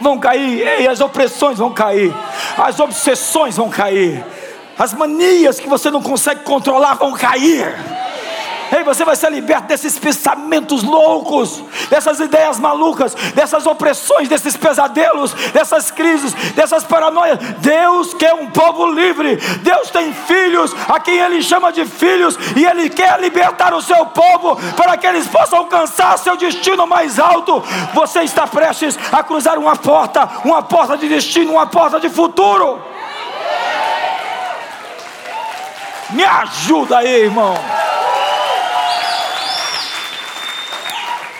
Vão 0.00 0.18
cair, 0.18 0.80
e 0.80 0.88
as 0.88 1.00
opressões 1.00 1.58
vão 1.58 1.72
cair, 1.72 2.12
as 2.58 2.80
obsessões 2.80 3.56
vão 3.56 3.70
cair, 3.70 4.24
as 4.76 4.92
manias 4.92 5.60
que 5.60 5.68
você 5.68 5.88
não 5.90 6.02
consegue 6.02 6.42
controlar 6.42 6.94
vão 6.94 7.12
cair. 7.12 7.72
Ei, 8.72 8.82
você 8.82 9.04
vai 9.04 9.16
ser 9.16 9.30
liberto 9.30 9.68
desses 9.68 9.98
pensamentos 9.98 10.82
loucos, 10.82 11.62
dessas 11.88 12.18
ideias 12.20 12.58
malucas, 12.58 13.14
dessas 13.34 13.66
opressões, 13.66 14.28
desses 14.28 14.56
pesadelos, 14.56 15.32
dessas 15.52 15.90
crises, 15.90 16.32
dessas 16.54 16.84
paranoias. 16.84 17.38
Deus 17.58 18.14
quer 18.14 18.34
um 18.34 18.50
povo 18.50 18.86
livre. 18.86 19.36
Deus 19.62 19.90
tem 19.90 20.12
filhos 20.12 20.74
a 20.88 20.98
quem 20.98 21.18
Ele 21.18 21.42
chama 21.42 21.72
de 21.72 21.84
filhos 21.84 22.38
e 22.56 22.64
Ele 22.64 22.90
quer 22.90 23.20
libertar 23.20 23.74
o 23.74 23.82
seu 23.82 24.06
povo 24.06 24.56
para 24.76 24.96
que 24.96 25.06
eles 25.06 25.26
possam 25.26 25.60
alcançar 25.60 26.18
seu 26.18 26.36
destino 26.36 26.86
mais 26.86 27.18
alto. 27.18 27.62
Você 27.92 28.20
está 28.20 28.46
prestes 28.46 28.98
a 29.12 29.22
cruzar 29.22 29.58
uma 29.58 29.76
porta, 29.76 30.28
uma 30.44 30.62
porta 30.62 30.96
de 30.96 31.08
destino, 31.08 31.52
uma 31.52 31.66
porta 31.66 32.00
de 32.00 32.08
futuro. 32.08 32.80
Me 36.10 36.24
ajuda 36.24 36.98
aí, 36.98 37.22
irmão. 37.22 37.54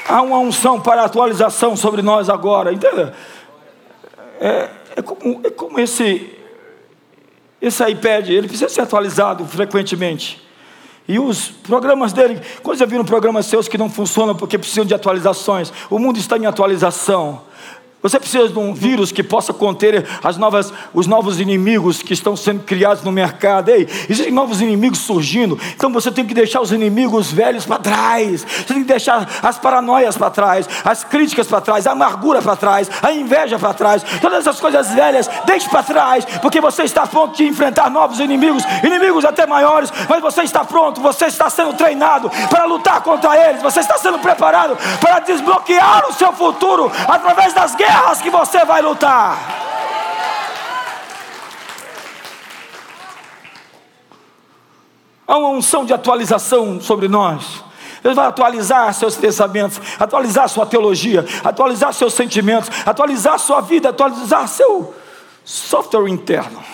Há 0.08 0.20
uma 0.22 0.38
unção 0.38 0.80
para 0.80 1.04
atualização 1.04 1.76
sobre 1.76 2.02
nós 2.02 2.28
agora, 2.28 2.72
entendeu? 2.72 3.10
É, 4.40 4.68
é, 4.96 5.02
como, 5.02 5.40
é 5.44 5.50
como 5.50 5.80
esse, 5.80 6.30
esse 7.60 7.88
iPad, 7.88 8.28
ele 8.28 8.48
precisa 8.48 8.68
ser 8.68 8.82
atualizado 8.82 9.44
frequentemente. 9.46 10.42
E 11.06 11.18
os 11.18 11.48
programas 11.48 12.12
dele, 12.12 12.40
quando 12.62 12.78
você 12.78 12.86
viram 12.86 13.04
programas 13.04 13.46
seus 13.46 13.68
que 13.68 13.76
não 13.76 13.90
funcionam 13.90 14.34
porque 14.34 14.58
precisam 14.58 14.84
de 14.86 14.94
atualizações, 14.94 15.72
o 15.90 15.98
mundo 15.98 16.18
está 16.18 16.36
em 16.36 16.46
atualização. 16.46 17.42
Você 18.04 18.20
precisa 18.20 18.50
de 18.50 18.58
um 18.58 18.74
vírus 18.74 19.10
que 19.10 19.22
possa 19.22 19.50
conter 19.50 20.06
as 20.22 20.36
novas, 20.36 20.70
os 20.92 21.06
novos 21.06 21.40
inimigos 21.40 22.02
que 22.02 22.12
estão 22.12 22.36
sendo 22.36 22.62
criados 22.62 23.02
no 23.02 23.10
mercado. 23.10 23.70
Ei, 23.70 23.88
existem 24.10 24.30
novos 24.30 24.60
inimigos 24.60 24.98
surgindo. 24.98 25.58
Então 25.74 25.90
você 25.90 26.12
tem 26.12 26.26
que 26.26 26.34
deixar 26.34 26.60
os 26.60 26.70
inimigos 26.70 27.32
velhos 27.32 27.64
para 27.64 27.78
trás. 27.78 28.44
Você 28.44 28.74
tem 28.74 28.82
que 28.82 28.88
deixar 28.88 29.26
as 29.42 29.58
paranoias 29.58 30.18
para 30.18 30.28
trás, 30.28 30.68
as 30.84 31.02
críticas 31.02 31.46
para 31.46 31.62
trás, 31.62 31.86
a 31.86 31.92
amargura 31.92 32.42
para 32.42 32.54
trás, 32.56 32.90
a 33.02 33.10
inveja 33.10 33.58
para 33.58 33.72
trás. 33.72 34.02
Todas 34.20 34.40
essas 34.40 34.60
coisas 34.60 34.90
velhas, 34.90 35.26
deixe 35.46 35.66
para 35.70 35.82
trás, 35.82 36.26
porque 36.42 36.60
você 36.60 36.82
está 36.82 37.06
pronto 37.06 37.34
de 37.34 37.46
enfrentar 37.46 37.88
novos 37.88 38.20
inimigos, 38.20 38.64
inimigos 38.82 39.24
até 39.24 39.46
maiores, 39.46 39.90
mas 40.10 40.20
você 40.20 40.42
está 40.42 40.62
pronto, 40.62 41.00
você 41.00 41.24
está 41.24 41.48
sendo 41.48 41.72
treinado 41.72 42.30
para 42.50 42.66
lutar 42.66 43.00
contra 43.00 43.34
eles. 43.48 43.62
Você 43.62 43.80
está 43.80 43.96
sendo 43.96 44.18
preparado 44.18 44.76
para 45.00 45.20
desbloquear 45.20 46.06
o 46.10 46.12
seu 46.12 46.34
futuro 46.34 46.92
através 47.08 47.54
das 47.54 47.74
guerras 47.74 47.93
guerras 47.94 48.20
que 48.20 48.30
você 48.30 48.64
vai 48.64 48.82
lutar. 48.82 49.38
Há 55.26 55.38
uma 55.38 55.48
unção 55.50 55.84
de 55.84 55.92
atualização 55.94 56.80
sobre 56.80 57.08
nós. 57.08 57.62
Deus 58.02 58.16
vai 58.16 58.26
atualizar 58.26 58.92
seus 58.92 59.16
pensamentos, 59.16 59.80
atualizar 59.98 60.48
sua 60.48 60.66
teologia, 60.66 61.24
atualizar 61.42 61.94
seus 61.94 62.12
sentimentos, 62.12 62.68
atualizar 62.84 63.38
sua 63.38 63.62
vida, 63.62 63.88
atualizar 63.88 64.46
seu 64.46 64.94
software 65.44 66.08
interno 66.08 66.73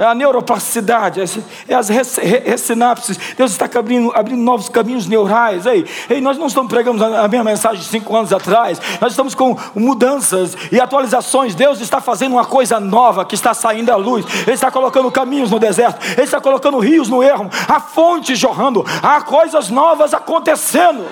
é 0.00 0.06
a 0.06 0.14
neuroplasticidade, 0.14 1.20
é 1.68 1.74
as 1.74 1.88
ressinapses. 1.90 3.18
Deus 3.36 3.52
está 3.52 3.68
abrindo, 3.78 4.10
abrindo 4.14 4.40
novos 4.40 4.70
caminhos 4.70 5.06
neurais. 5.06 5.66
Ei, 5.66 5.84
ei, 6.08 6.22
nós 6.22 6.38
não 6.38 6.46
estamos 6.46 6.72
pregando 6.72 7.04
a 7.04 7.28
mesma 7.28 7.44
mensagem 7.44 7.80
de 7.82 7.86
cinco 7.86 8.16
anos 8.16 8.32
atrás, 8.32 8.80
nós 8.98 9.12
estamos 9.12 9.34
com 9.34 9.54
mudanças 9.74 10.56
e 10.72 10.80
atualizações. 10.80 11.54
Deus 11.54 11.82
está 11.82 12.00
fazendo 12.00 12.32
uma 12.32 12.46
coisa 12.46 12.80
nova 12.80 13.26
que 13.26 13.34
está 13.34 13.52
saindo 13.52 13.92
à 13.92 13.96
luz. 13.96 14.24
Ele 14.46 14.52
está 14.52 14.70
colocando 14.70 15.10
caminhos 15.10 15.50
no 15.50 15.58
deserto, 15.58 16.02
Ele 16.12 16.22
está 16.22 16.40
colocando 16.40 16.78
rios 16.78 17.10
no 17.10 17.22
ermo, 17.22 17.50
há 17.68 17.78
fontes 17.78 18.38
jorrando, 18.38 18.82
há 19.02 19.20
coisas 19.20 19.68
novas 19.68 20.14
acontecendo. 20.14 21.04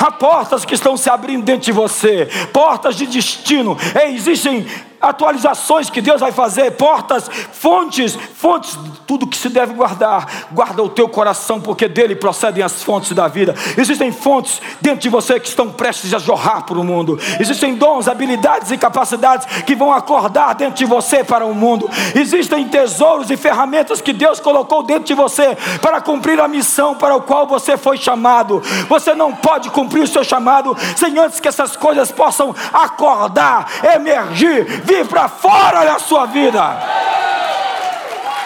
Há 0.00 0.10
portas 0.10 0.64
que 0.64 0.74
estão 0.74 0.96
se 0.96 1.08
abrindo 1.08 1.44
dentro 1.44 1.66
de 1.66 1.72
você, 1.72 2.28
portas 2.52 2.96
de 2.96 3.06
destino. 3.06 3.78
Ei, 3.94 4.14
existem 4.14 4.66
atualizações 5.08 5.90
que 5.90 6.00
Deus 6.00 6.20
vai 6.20 6.32
fazer, 6.32 6.72
portas, 6.72 7.28
fontes, 7.52 8.16
fontes, 8.34 8.78
tudo 9.06 9.26
que 9.26 9.36
se 9.36 9.48
deve 9.48 9.74
guardar. 9.74 10.46
Guarda 10.52 10.82
o 10.82 10.88
teu 10.88 11.08
coração, 11.08 11.60
porque 11.60 11.88
dele 11.88 12.16
procedem 12.16 12.62
as 12.62 12.82
fontes 12.82 13.12
da 13.12 13.28
vida. 13.28 13.54
Existem 13.76 14.12
fontes 14.12 14.60
dentro 14.80 15.00
de 15.00 15.08
você 15.08 15.38
que 15.38 15.48
estão 15.48 15.70
prestes 15.70 16.12
a 16.12 16.18
jorrar 16.18 16.64
para 16.64 16.78
o 16.78 16.84
mundo. 16.84 17.18
Existem 17.38 17.74
dons, 17.74 18.08
habilidades 18.08 18.70
e 18.70 18.78
capacidades 18.78 19.46
que 19.62 19.74
vão 19.74 19.92
acordar 19.92 20.54
dentro 20.54 20.76
de 20.76 20.84
você 20.84 21.22
para 21.22 21.44
o 21.44 21.54
mundo. 21.54 21.88
Existem 22.14 22.68
tesouros 22.68 23.30
e 23.30 23.36
ferramentas 23.36 24.00
que 24.00 24.12
Deus 24.12 24.40
colocou 24.40 24.82
dentro 24.82 25.04
de 25.04 25.14
você 25.14 25.56
para 25.80 26.00
cumprir 26.00 26.40
a 26.40 26.48
missão 26.48 26.94
para 26.94 27.14
o 27.16 27.22
qual 27.22 27.46
você 27.46 27.76
foi 27.76 27.96
chamado. 27.96 28.62
Você 28.88 29.14
não 29.14 29.34
pode 29.34 29.70
cumprir 29.70 30.02
o 30.02 30.08
seu 30.08 30.24
chamado 30.24 30.76
sem 30.96 31.18
antes 31.18 31.40
que 31.40 31.48
essas 31.48 31.76
coisas 31.76 32.10
possam 32.10 32.54
acordar, 32.72 33.66
emergir, 33.94 34.82
vir 34.84 34.95
para 35.04 35.28
fora 35.28 35.84
da 35.84 35.98
sua 35.98 36.26
vida. 36.26 36.62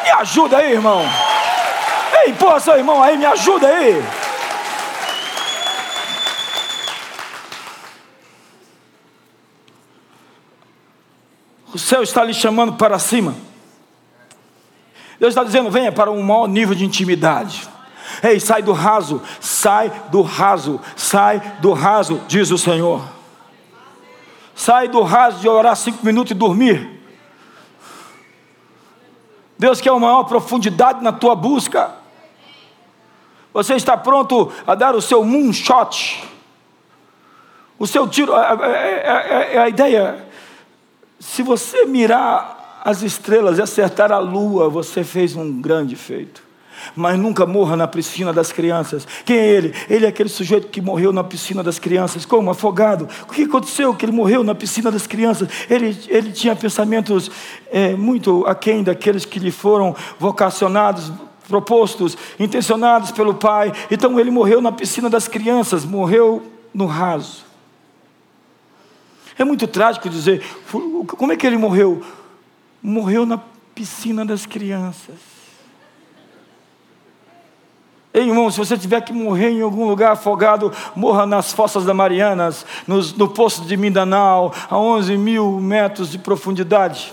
Me 0.03 0.11
ajuda 0.11 0.59
aí, 0.59 0.73
irmão. 0.73 1.03
Ei, 2.25 2.33
pô, 2.33 2.59
seu 2.59 2.77
irmão 2.77 3.03
aí, 3.03 3.17
me 3.17 3.27
ajuda 3.27 3.69
aí. 3.69 4.03
O 11.73 11.79
céu 11.79 12.03
está 12.03 12.25
lhe 12.25 12.35
chamando 12.35 12.73
para 12.73 12.99
cima. 12.99 13.35
Deus 15.19 15.31
está 15.31 15.45
dizendo: 15.45 15.71
venha 15.71 15.93
para 15.93 16.11
um 16.11 16.23
maior 16.23 16.49
nível 16.49 16.75
de 16.75 16.85
intimidade. 16.85 17.69
Ei, 18.23 18.41
sai 18.41 18.63
do 18.63 18.73
raso, 18.73 19.23
sai 19.41 19.91
do 20.11 20.21
raso, 20.23 20.81
sai 20.97 21.41
do 21.61 21.73
raso, 21.73 22.21
diz 22.27 22.51
o 22.51 22.59
Senhor. 22.59 23.20
Sai 24.61 24.89
do 24.89 25.01
raso 25.01 25.39
de 25.41 25.49
orar 25.49 25.75
cinco 25.75 26.05
minutos 26.05 26.33
e 26.33 26.35
dormir. 26.35 27.01
Deus 29.59 29.81
quer 29.81 29.91
uma 29.91 30.01
maior 30.01 30.25
profundidade 30.25 31.03
na 31.03 31.11
tua 31.11 31.35
busca. 31.35 31.95
Você 33.55 33.73
está 33.73 33.97
pronto 33.97 34.53
a 34.67 34.75
dar 34.75 34.95
o 34.95 35.01
seu 35.01 35.25
moonshot? 35.25 36.29
O 37.79 37.87
seu 37.87 38.07
tiro, 38.07 38.37
é, 38.37 38.59
é, 38.63 39.55
é, 39.55 39.59
a 39.61 39.67
ideia. 39.67 40.27
Se 41.19 41.43
você 41.43 41.87
mirar 41.87 42.83
as 42.85 43.01
estrelas 43.01 43.57
e 43.57 43.63
acertar 43.63 44.13
a 44.13 44.19
lua, 44.19 44.69
você 44.69 45.03
fez 45.03 45.37
um 45.37 45.59
grande 45.59 45.97
feito 45.97 46.50
mas 46.95 47.19
nunca 47.19 47.47
morra 47.47 47.77
na 47.77 47.87
piscina 47.87 48.33
das 48.33 48.53
crianças. 48.53 49.07
Quem 49.25 49.37
é 49.37 49.47
ele? 49.47 49.75
Ele 49.89 50.07
é 50.07 50.09
aquele 50.09 50.29
sujeito 50.29 50.69
que 50.69 50.81
morreu 50.81 51.13
na 51.13 51.25
piscina 51.25 51.63
das 51.63 51.79
crianças. 51.79 52.25
Como? 52.25 52.51
Afogado. 52.51 53.09
O 53.29 53.33
que 53.33 53.45
aconteceu 53.45 53.95
que 53.95 54.05
ele 54.05 54.13
morreu 54.13 54.43
na 54.43 54.55
piscina 54.55 54.91
das 54.91 55.07
crianças? 55.07 55.49
Ele, 55.69 55.97
ele 56.09 56.33
tinha 56.33 56.55
pensamentos 56.57 57.31
é, 57.71 57.95
muito 57.95 58.45
aquém 58.47 58.83
daqueles 58.83 59.25
que 59.25 59.39
lhe 59.39 59.51
foram 59.51 59.95
vocacionados, 60.19 61.13
propostos, 61.49 62.17
intencionados 62.39 63.11
pelo 63.11 63.35
pai. 63.35 63.73
Então 63.91 64.19
ele 64.19 64.31
morreu 64.31 64.61
na 64.61 64.73
piscina 64.73 65.11
das 65.11 65.27
crianças, 65.27 65.85
morreu 65.85 66.43
no 66.73 66.87
raso. 66.87 67.45
É 69.39 69.45
muito 69.45 69.67
trágico 69.67 70.09
dizer, 70.09 70.45
como 71.17 71.33
é 71.33 71.37
que 71.37 71.47
ele 71.47 71.57
morreu? 71.57 72.03
Morreu 72.83 73.25
na 73.25 73.41
piscina 73.75 74.25
das 74.25 74.45
crianças. 74.45 75.40
Ei, 78.13 78.29
irmão, 78.29 78.51
se 78.51 78.59
você 78.59 78.77
tiver 78.77 79.01
que 79.03 79.13
morrer 79.13 79.51
em 79.51 79.63
algum 79.63 79.89
lugar 79.89 80.13
afogado, 80.13 80.73
morra 80.97 81.25
nas 81.27 81.53
fossas 81.53 81.85
da 81.85 81.95
Marianas, 81.95 82.67
no 82.87 83.29
poço 83.29 83.63
de 83.63 83.77
Mindanao, 83.77 84.53
a 84.69 84.77
11 84.77 85.17
mil 85.17 85.61
metros 85.61 86.11
de 86.11 86.19
profundidade. 86.19 87.13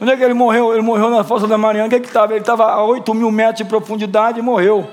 Onde 0.00 0.12
é 0.12 0.16
que 0.16 0.22
ele 0.22 0.34
morreu? 0.34 0.72
Ele 0.72 0.82
morreu 0.82 1.10
na 1.10 1.24
fossa 1.24 1.46
da 1.46 1.58
Mariana. 1.58 1.86
Onde 1.86 1.96
é 1.96 2.00
que 2.00 2.06
estava? 2.06 2.32
Ele 2.32 2.40
estava 2.40 2.64
a 2.70 2.84
8 2.84 3.12
mil 3.14 3.30
metros 3.30 3.58
de 3.58 3.64
profundidade 3.64 4.38
e 4.38 4.42
morreu. 4.42 4.88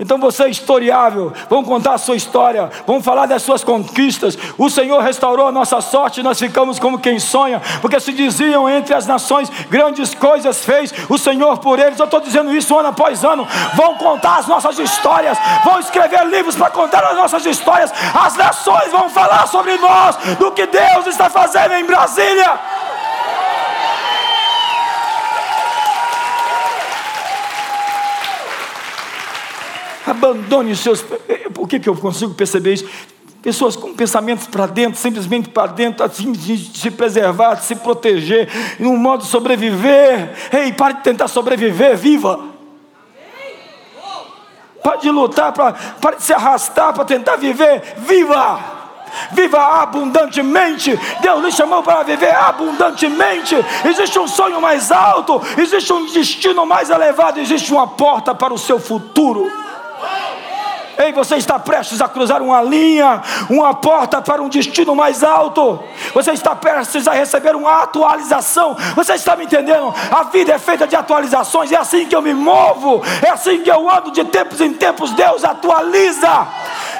Então 0.00 0.16
você 0.16 0.44
é 0.44 0.48
historiável, 0.48 1.32
vamos 1.50 1.66
contar 1.66 1.94
a 1.94 1.98
sua 1.98 2.14
história, 2.14 2.70
vamos 2.86 3.04
falar 3.04 3.26
das 3.26 3.42
suas 3.42 3.64
conquistas. 3.64 4.38
O 4.56 4.70
Senhor 4.70 5.02
restaurou 5.02 5.48
a 5.48 5.52
nossa 5.52 5.80
sorte, 5.80 6.22
nós 6.22 6.38
ficamos 6.38 6.78
como 6.78 7.00
quem 7.00 7.18
sonha, 7.18 7.60
porque 7.80 7.98
se 7.98 8.12
diziam 8.12 8.68
entre 8.68 8.94
as 8.94 9.08
nações, 9.08 9.50
grandes 9.68 10.14
coisas 10.14 10.64
fez 10.64 10.94
o 11.08 11.18
Senhor 11.18 11.58
por 11.58 11.80
eles. 11.80 11.98
Eu 11.98 12.04
estou 12.04 12.20
dizendo 12.20 12.54
isso 12.54 12.78
ano 12.78 12.90
após 12.90 13.24
ano. 13.24 13.44
Vão 13.74 13.96
contar 13.96 14.36
as 14.36 14.46
nossas 14.46 14.78
histórias, 14.78 15.36
vão 15.64 15.80
escrever 15.80 16.24
livros 16.26 16.54
para 16.54 16.70
contar 16.70 17.02
as 17.02 17.16
nossas 17.16 17.44
histórias. 17.44 17.92
As 18.14 18.36
nações 18.36 18.92
vão 18.92 19.10
falar 19.10 19.48
sobre 19.48 19.76
nós, 19.78 20.16
do 20.38 20.52
que 20.52 20.66
Deus 20.66 21.08
está 21.08 21.28
fazendo 21.28 21.74
em 21.74 21.84
Brasília. 21.84 22.77
Abandone 30.08 30.72
os 30.72 30.80
seus. 30.80 31.04
Por 31.52 31.68
que, 31.68 31.78
que 31.78 31.88
eu 31.88 31.96
consigo 31.96 32.34
perceber 32.34 32.74
isso? 32.74 32.88
Pessoas 33.42 33.76
com 33.76 33.94
pensamentos 33.94 34.46
para 34.46 34.66
dentro, 34.66 34.98
simplesmente 34.98 35.48
para 35.48 35.70
dentro, 35.70 36.04
assim, 36.04 36.32
de 36.32 36.58
se 36.76 36.90
preservar, 36.90 37.54
de 37.54 37.64
se 37.64 37.76
proteger, 37.76 38.48
um 38.80 38.96
modo 38.96 39.22
de 39.22 39.28
sobreviver. 39.28 40.32
Ei, 40.52 40.72
pare 40.72 40.94
de 40.94 41.02
tentar 41.02 41.28
sobreviver, 41.28 41.96
viva. 41.96 42.40
Pare 44.82 45.00
de 45.00 45.10
lutar, 45.10 45.52
para, 45.52 45.72
pare 45.72 46.16
de 46.16 46.22
se 46.22 46.32
arrastar 46.32 46.92
para 46.92 47.04
tentar 47.04 47.36
viver, 47.36 47.96
viva 47.98 48.78
viva 49.32 49.82
abundantemente. 49.82 50.98
Deus 51.20 51.44
lhe 51.44 51.52
chamou 51.52 51.82
para 51.82 52.02
viver 52.02 52.34
abundantemente. 52.34 53.56
Existe 53.84 54.18
um 54.18 54.28
sonho 54.28 54.60
mais 54.60 54.92
alto, 54.92 55.40
existe 55.56 55.92
um 55.92 56.06
destino 56.06 56.66
mais 56.66 56.90
elevado, 56.90 57.40
existe 57.40 57.72
uma 57.72 57.86
porta 57.86 58.34
para 58.34 58.52
o 58.52 58.58
seu 58.58 58.78
futuro. 58.78 59.50
Ei, 60.98 61.12
você 61.12 61.36
está 61.36 61.60
prestes 61.60 62.00
a 62.00 62.08
cruzar 62.08 62.42
uma 62.42 62.60
linha, 62.60 63.22
uma 63.48 63.72
porta 63.72 64.20
para 64.20 64.42
um 64.42 64.48
destino 64.48 64.96
mais 64.96 65.22
alto. 65.22 65.80
Você 66.12 66.32
está 66.32 66.56
prestes 66.56 67.06
a 67.06 67.12
receber 67.12 67.54
uma 67.54 67.84
atualização. 67.84 68.76
Você 68.96 69.12
está 69.12 69.36
me 69.36 69.44
entendendo? 69.44 69.94
A 70.10 70.24
vida 70.24 70.52
é 70.52 70.58
feita 70.58 70.88
de 70.88 70.96
atualizações. 70.96 71.70
É 71.70 71.76
assim 71.76 72.06
que 72.06 72.16
eu 72.16 72.20
me 72.20 72.34
movo. 72.34 73.00
É 73.24 73.30
assim 73.30 73.62
que 73.62 73.70
eu 73.70 73.88
ando 73.88 74.10
de 74.10 74.24
tempos 74.24 74.60
em 74.60 74.72
tempos. 74.72 75.12
Deus 75.12 75.44
atualiza. 75.44 76.48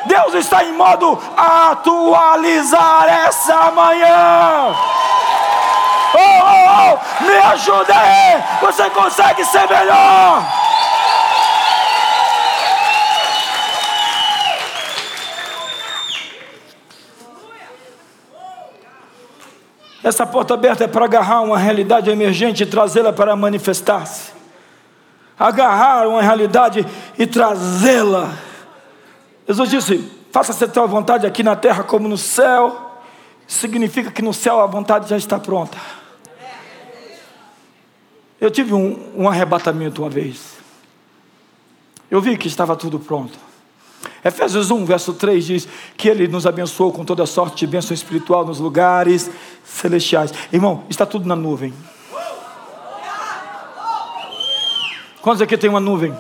Deus 0.07 0.33
está 0.35 0.63
em 0.63 0.75
modo 0.75 1.19
atualizar 1.37 3.05
essa 3.27 3.73
manhã. 3.73 4.77
Oh, 6.15 6.21
oh, 6.21 6.95
oh, 6.95 7.25
me 7.25 7.37
ajuda 7.37 7.95
aí. 7.95 8.43
Você 8.61 8.89
consegue 8.91 9.45
ser 9.45 9.69
melhor. 9.69 10.58
Essa 20.09 20.27
porta 20.27 20.55
aberta 20.55 20.85
é 20.85 20.89
para 20.89 21.05
agarrar 21.05 21.43
uma 21.43 21.59
realidade 21.59 22.09
emergente 22.09 22.63
e 22.63 22.67
trazê-la 22.67 23.13
para 23.13 23.37
manifestar-se. 23.37 24.33
Agarrar 25.39 26.09
uma 26.09 26.23
realidade 26.23 26.87
e 27.19 27.27
trazê-la. 27.27 28.33
Jesus 29.47 29.69
disse: 29.69 30.11
Faça-se 30.33 30.65
a 30.65 30.69
tua 30.69 30.87
vontade 30.87 31.27
aqui 31.27 31.43
na 31.43 31.55
terra 31.55 31.85
como 31.85 32.09
no 32.09 32.17
céu. 32.17 33.03
Significa 33.47 34.11
que 34.11 34.23
no 34.23 34.33
céu 34.33 34.61
a 34.61 34.67
vontade 34.67 35.11
já 35.11 35.17
está 35.19 35.39
pronta. 35.39 35.77
Eu 38.41 38.51
tive 38.51 38.73
um, 38.73 39.13
um 39.15 39.29
arrebatamento 39.29 40.01
uma 40.01 40.09
vez. 40.09 40.57
Eu 42.11 42.23
vi 42.23 42.39
que 42.39 42.49
estava 42.49 42.75
tudo 42.75 42.99
pronto. 42.99 43.39
Efésios 44.25 44.71
1, 44.71 44.85
verso 44.85 45.13
3 45.13 45.45
diz 45.45 45.69
que 45.97 46.09
Ele 46.09 46.29
nos 46.29 46.47
abençoou 46.47 46.93
com 46.93 47.05
toda 47.05 47.27
sorte 47.27 47.59
de 47.59 47.67
bênção 47.67 47.93
espiritual 47.93 48.45
nos 48.45 48.59
lugares 48.59 49.31
celestiais. 49.69 50.33
Irmão, 50.53 50.85
está 50.89 51.05
tudo 51.05 51.29
na 51.29 51.37
nuvem. 51.37 51.73
Quantos 55.21 55.43
aqui 55.43 55.57
tem 55.57 55.69
uma 55.69 55.81
nuvem? 55.81 56.17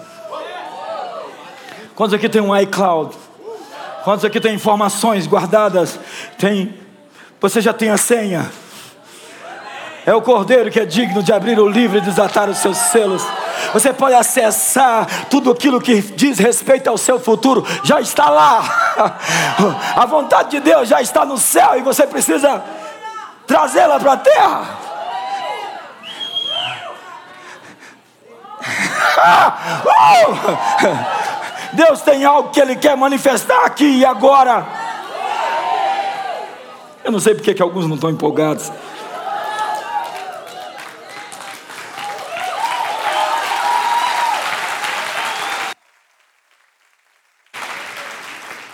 Quantos 1.95 2.15
aqui 2.15 2.29
tem 2.29 2.43
um 2.43 2.57
iCloud? 2.57 3.17
Quantos 4.05 4.25
aqui 4.25 4.41
tem 4.41 4.55
informações 4.55 5.27
guardadas? 5.27 5.99
Tem. 6.39 6.75
Você 7.41 7.61
já 7.61 7.73
tem 7.73 7.91
a 7.91 7.97
senha? 7.97 8.51
É 10.07 10.15
o 10.15 10.23
cordeiro 10.23 10.71
que 10.71 10.81
é 10.81 10.87
digno 10.87 11.23
de 11.23 11.33
abrir 11.33 11.59
o 11.59 11.69
livro 11.69 11.99
e 11.99 12.01
desatar 12.01 12.49
os 12.49 12.59
seus 12.59 12.77
selos. 12.77 13.23
Você 13.73 13.93
pode 13.93 14.15
acessar 14.15 15.29
tudo 15.29 15.51
aquilo 15.51 15.81
que 15.81 16.01
diz 16.01 16.39
respeito 16.39 16.89
ao 16.89 16.97
seu 16.97 17.21
futuro, 17.21 17.67
já 17.85 18.01
está 18.01 18.31
lá. 18.31 18.63
A 19.97 20.07
vontade 20.07 20.53
de 20.53 20.61
Deus 20.61 20.89
já 20.89 21.03
está 21.03 21.27
no 21.27 21.37
céu 21.37 21.79
e 21.79 21.83
você 21.83 22.07
precisa 22.07 22.65
trazê-la 23.49 23.99
para 23.99 24.13
a 24.13 24.17
terra. 24.19 24.79
Deus 31.73 32.03
tem 32.03 32.25
algo 32.25 32.51
que 32.51 32.61
Ele 32.61 32.77
quer 32.77 32.97
manifestar 32.97 33.65
aqui 33.65 33.99
e 33.99 34.05
agora. 34.05 34.65
Eu 37.03 37.11
não 37.11 37.19
sei 37.19 37.35
porque 37.35 37.53
que 37.55 37.63
alguns 37.63 37.87
não 37.87 37.97
estão 37.97 38.11
empolgados. 38.11 38.71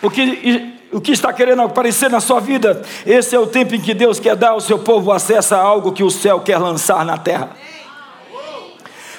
o 0.04 0.10
que, 0.10 0.83
o 0.94 1.00
que 1.00 1.10
está 1.10 1.32
querendo 1.32 1.60
aparecer 1.60 2.08
na 2.08 2.20
sua 2.20 2.40
vida. 2.40 2.80
Esse 3.04 3.34
é 3.34 3.38
o 3.38 3.48
tempo 3.48 3.74
em 3.74 3.80
que 3.80 3.92
Deus 3.92 4.20
quer 4.20 4.36
dar 4.36 4.50
ao 4.50 4.60
seu 4.60 4.78
povo 4.78 5.10
acesso 5.10 5.54
a 5.54 5.58
algo 5.58 5.92
que 5.92 6.04
o 6.04 6.10
céu 6.10 6.38
quer 6.40 6.56
lançar 6.56 7.04
na 7.04 7.18
terra. 7.18 7.50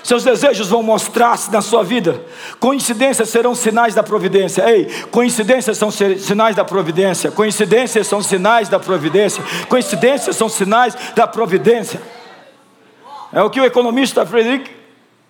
Seus 0.01 0.23
desejos 0.23 0.69
vão 0.69 0.81
mostrar-se 0.81 1.51
na 1.51 1.61
sua 1.61 1.83
vida. 1.83 2.23
Coincidências 2.59 3.27
serão 3.27 3.53
sinais 3.53 3.93
da 3.93 4.03
providência. 4.03 4.63
Ei, 4.69 4.85
coincidências 5.11 5.77
são 5.77 5.91
sinais 5.91 6.55
da 6.55 6.63
providência. 6.63 7.31
Coincidências 7.31 8.07
são 8.07 8.21
sinais 8.21 8.69
da 8.69 8.79
providência. 8.79 9.43
Coincidências 9.67 10.35
são 10.35 10.47
sinais 10.47 10.95
da 11.15 11.27
providência. 11.27 11.99
É 13.33 13.41
o 13.41 13.49
que 13.49 13.59
o 13.59 13.65
economista 13.65 14.25
Friedrich 14.25 14.71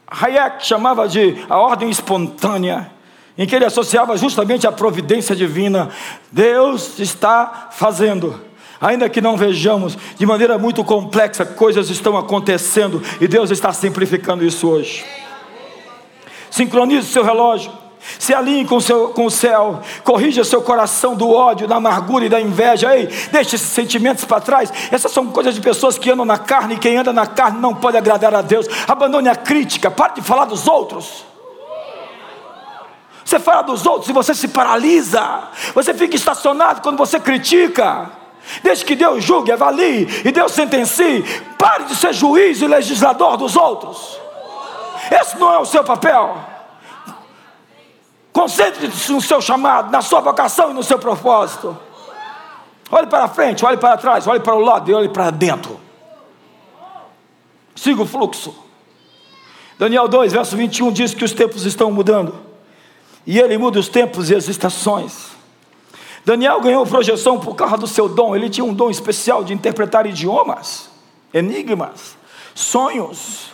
Hayek 0.08 0.64
chamava 0.66 1.08
de 1.08 1.44
a 1.50 1.58
ordem 1.58 1.90
espontânea 1.90 2.92
em 3.38 3.46
que 3.46 3.56
ele 3.56 3.66
associava 3.66 4.18
justamente 4.18 4.66
a 4.66 4.72
providência 4.72 5.36
divina. 5.36 5.90
Deus 6.32 7.00
está 7.00 7.70
fazendo 7.72 8.40
Ainda 8.80 9.08
que 9.08 9.22
não 9.22 9.38
vejamos, 9.38 9.98
de 10.18 10.26
maneira 10.26 10.58
muito 10.58 10.84
complexa, 10.84 11.46
coisas 11.46 11.90
estão 11.90 12.18
acontecendo 12.18 13.02
e 13.22 13.28
Deus 13.28 13.50
está 13.50 13.72
simplificando 13.72 14.46
isso 14.46 14.68
hoje. 14.68 15.06
Sincronize 16.52 17.08
seu 17.08 17.24
relógio, 17.24 17.72
se 18.20 18.34
alinhe 18.34 18.66
com, 18.66 18.80
seu, 18.80 19.10
com 19.10 19.26
o 19.26 19.32
céu, 19.32 19.82
corrija 20.04 20.44
seu 20.44 20.62
coração 20.62 21.16
do 21.16 21.32
ódio, 21.32 21.68
da 21.68 21.78
amargura 21.78 22.26
e 22.26 22.30
da 22.30 22.40
inveja. 22.40 22.96
Ei, 22.96 23.08
deixe 23.32 23.56
esses 23.56 23.70
sentimentos 23.70 24.26
para 24.26 24.42
trás. 24.42 24.72
Essas 24.92 25.12
são 25.12 25.28
coisas 25.28 25.56
de 25.56 25.62
pessoas 25.62 25.98
que 25.98 26.12
andam 26.12 26.26
na 26.26 26.38
carne, 26.38 26.76
e 26.76 26.80
quem 26.80 26.98
anda 26.98 27.12
na 27.12 27.26
carne 27.26 27.60
não 27.60 27.74
pode 27.74 27.98
agradar 27.98 28.36
a 28.36 28.42
Deus. 28.42 28.68
Abandone 28.88 29.30
a 29.30 29.36
crítica, 29.36 29.90
pare 29.90 30.16
de 30.16 30.22
falar 30.22 30.46
dos 30.46 30.68
outros. 30.68 31.26
Você 33.26 33.40
fala 33.40 33.64
dos 33.64 33.84
outros 33.88 34.08
e 34.08 34.14
você 34.14 34.36
se 34.36 34.48
paralisa. 34.48 35.46
Você 35.74 35.96
fica 35.96 36.16
estacionado 36.16 36.82
quando 36.82 36.98
você 36.98 37.20
critica. 37.20 38.12
Deixe 38.62 38.86
que 38.86 38.96
Deus 38.96 39.24
julgue, 39.24 39.52
avalie 39.52 40.08
e 40.24 40.32
Deus 40.32 40.52
sentencie. 40.52 41.24
Pare 41.58 41.86
de 41.86 41.96
ser 41.96 42.14
juiz 42.14 42.62
e 42.62 42.68
legislador 42.68 43.36
dos 43.36 43.56
outros. 43.56 44.20
Esse 45.10 45.40
não 45.40 45.52
é 45.52 45.58
o 45.58 45.66
seu 45.66 45.84
papel. 45.84 46.38
Concentre-se 48.32 49.12
no 49.12 49.20
seu 49.20 49.42
chamado, 49.42 49.92
na 49.92 50.04
sua 50.04 50.20
vocação 50.20 50.70
e 50.70 50.74
no 50.76 50.84
seu 50.84 51.00
propósito. 51.00 51.76
Olhe 52.92 53.08
para 53.08 53.28
frente, 53.28 53.66
olhe 53.66 53.78
para 53.78 53.98
trás, 53.98 54.28
olhe 54.28 54.40
para 54.40 54.54
o 54.54 54.60
lado 54.60 54.92
e 54.92 54.94
olhe 54.94 55.10
para 55.10 55.32
dentro. 55.32 55.80
Siga 57.76 58.04
o 58.04 58.06
fluxo. 58.06 58.56
Daniel 59.80 60.08
2, 60.08 60.32
verso 60.32 60.56
21 60.56 60.92
diz 60.92 61.16
que 61.16 61.26
os 61.26 61.34
tempos 61.34 61.66
estão 61.66 61.92
mudando. 61.92 62.45
E 63.26 63.40
ele 63.40 63.58
muda 63.58 63.80
os 63.80 63.88
tempos 63.88 64.30
e 64.30 64.36
as 64.36 64.48
estações. 64.48 65.36
Daniel 66.24 66.60
ganhou 66.62 66.86
projeção 66.86 67.40
por 67.40 67.56
causa 67.56 67.78
do 67.78 67.88
seu 67.88 68.10
dom. 68.10 68.36
Ele 68.36 68.50
tinha 68.50 68.66
um 68.66 68.74
dom 68.74 68.90
especial 68.90 69.44
de 69.44 69.54
interpretar 69.54 70.06
idiomas, 70.06 70.90
enigmas, 71.34 72.18
sonhos. 72.54 73.54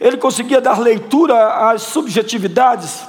Ele 0.00 0.16
conseguia 0.16 0.60
dar 0.60 0.78
leitura 0.78 1.70
às 1.70 1.82
subjetividades. 1.82 3.04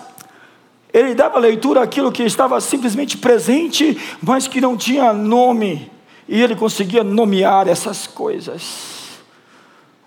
Ele 0.94 1.14
dava 1.14 1.40
leitura 1.40 1.84
àquilo 1.84 2.12
que 2.12 2.24
estava 2.24 2.60
simplesmente 2.60 3.18
presente, 3.18 3.98
mas 4.22 4.48
que 4.48 4.60
não 4.60 4.76
tinha 4.76 5.14
nome. 5.14 5.92
E 6.28 6.42
ele 6.42 6.56
conseguia 6.56 7.04
nomear 7.04 7.68
essas 7.68 8.08
coisas. 8.08 8.97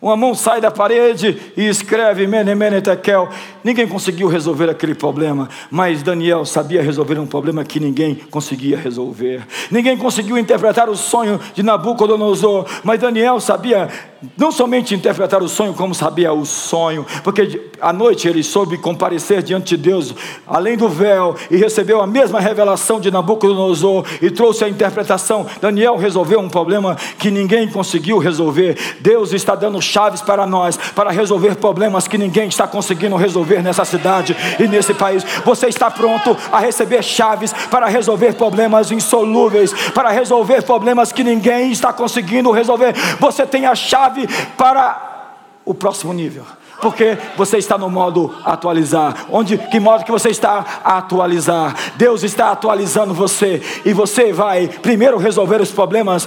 Uma 0.02 0.16
mão 0.16 0.34
sai 0.34 0.62
da 0.62 0.70
parede 0.70 1.38
e 1.54 1.68
escreve 1.68 2.26
Mene, 2.26 2.54
Mene, 2.54 2.80
Tekel. 2.80 3.28
Ninguém 3.62 3.86
conseguiu 3.86 4.28
resolver 4.28 4.70
aquele 4.70 4.94
problema, 4.94 5.46
mas 5.70 6.02
Daniel 6.02 6.46
sabia 6.46 6.82
resolver 6.82 7.18
um 7.18 7.26
problema 7.26 7.62
que 7.64 7.78
ninguém 7.78 8.14
conseguia 8.14 8.78
resolver. 8.78 9.46
Ninguém 9.70 9.98
conseguiu 9.98 10.38
interpretar 10.38 10.88
o 10.88 10.96
sonho 10.96 11.38
de 11.54 11.62
Nabucodonosor, 11.62 12.66
mas 12.82 12.98
Daniel 12.98 13.38
sabia 13.40 13.88
não 14.36 14.52
somente 14.52 14.94
interpretar 14.94 15.42
o 15.42 15.48
sonho, 15.48 15.72
como 15.72 15.94
sabia 15.94 16.32
o 16.32 16.44
sonho, 16.44 17.06
porque 17.24 17.70
à 17.80 17.92
noite 17.92 18.28
ele 18.28 18.42
soube 18.42 18.76
comparecer 18.76 19.42
diante 19.42 19.76
de 19.76 19.82
Deus, 19.82 20.14
além 20.46 20.76
do 20.76 20.88
véu, 20.88 21.34
e 21.50 21.56
recebeu 21.56 22.02
a 22.02 22.06
mesma 22.06 22.38
revelação 22.38 23.00
de 23.00 23.10
Nabucodonosor 23.10 24.04
e 24.20 24.30
trouxe 24.30 24.64
a 24.64 24.68
interpretação. 24.68 25.46
Daniel 25.60 25.96
resolveu 25.96 26.38
um 26.38 26.50
problema 26.50 26.96
que 27.18 27.30
ninguém 27.30 27.66
conseguiu 27.68 28.18
resolver. 28.18 28.76
Deus 29.00 29.32
está 29.32 29.54
dando 29.54 29.80
chaves 29.80 30.20
para 30.20 30.46
nós, 30.46 30.76
para 30.94 31.10
resolver 31.10 31.56
problemas 31.56 32.06
que 32.06 32.18
ninguém 32.18 32.48
está 32.48 32.66
conseguindo 32.66 33.16
resolver 33.16 33.62
nessa 33.62 33.84
cidade 33.86 34.36
e 34.58 34.68
nesse 34.68 34.92
país. 34.92 35.24
Você 35.44 35.68
está 35.68 35.90
pronto 35.90 36.36
a 36.52 36.58
receber 36.58 37.02
chaves 37.02 37.54
para 37.70 37.86
resolver 37.86 38.34
problemas 38.34 38.90
insolúveis, 38.90 39.72
para 39.94 40.10
resolver 40.10 40.62
problemas 40.62 41.10
que 41.10 41.24
ninguém 41.24 41.72
está 41.72 41.90
conseguindo 41.90 42.50
resolver. 42.50 42.94
Você 43.18 43.46
tem 43.46 43.64
a 43.64 43.74
chave 43.74 44.09
para 44.56 45.34
o 45.64 45.74
próximo 45.74 46.12
nível 46.12 46.44
porque 46.80 47.18
você 47.36 47.58
está 47.58 47.76
no 47.76 47.90
modo 47.90 48.34
atualizar. 48.42 49.26
Onde 49.30 49.58
que 49.58 49.78
modo 49.78 50.02
que 50.02 50.10
você 50.10 50.30
está 50.30 50.80
atualizar? 50.82 51.76
Deus 51.96 52.22
está 52.22 52.50
atualizando 52.50 53.12
você 53.12 53.62
e 53.84 53.92
você 53.92 54.32
vai 54.32 54.66
primeiro 54.66 55.18
resolver 55.18 55.60
os 55.60 55.70
problemas 55.70 56.26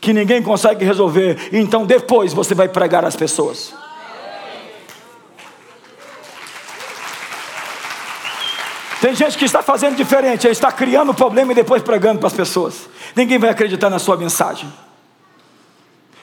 que 0.00 0.12
ninguém 0.12 0.42
consegue 0.42 0.84
resolver, 0.84 1.48
e 1.52 1.58
então 1.58 1.84
depois 1.84 2.32
você 2.32 2.54
vai 2.54 2.68
pregar 2.68 3.04
às 3.04 3.16
pessoas. 3.16 3.74
Tem 9.00 9.14
gente 9.14 9.38
que 9.38 9.44
está 9.44 9.62
fazendo 9.62 9.96
diferente, 9.96 10.48
está 10.48 10.72
criando 10.72 11.14
problema 11.14 11.52
e 11.52 11.54
depois 11.54 11.82
pregando 11.82 12.18
para 12.18 12.26
as 12.26 12.32
pessoas. 12.32 12.88
Ninguém 13.14 13.38
vai 13.38 13.50
acreditar 13.50 13.88
na 13.88 13.98
sua 13.98 14.16
mensagem. 14.16 14.72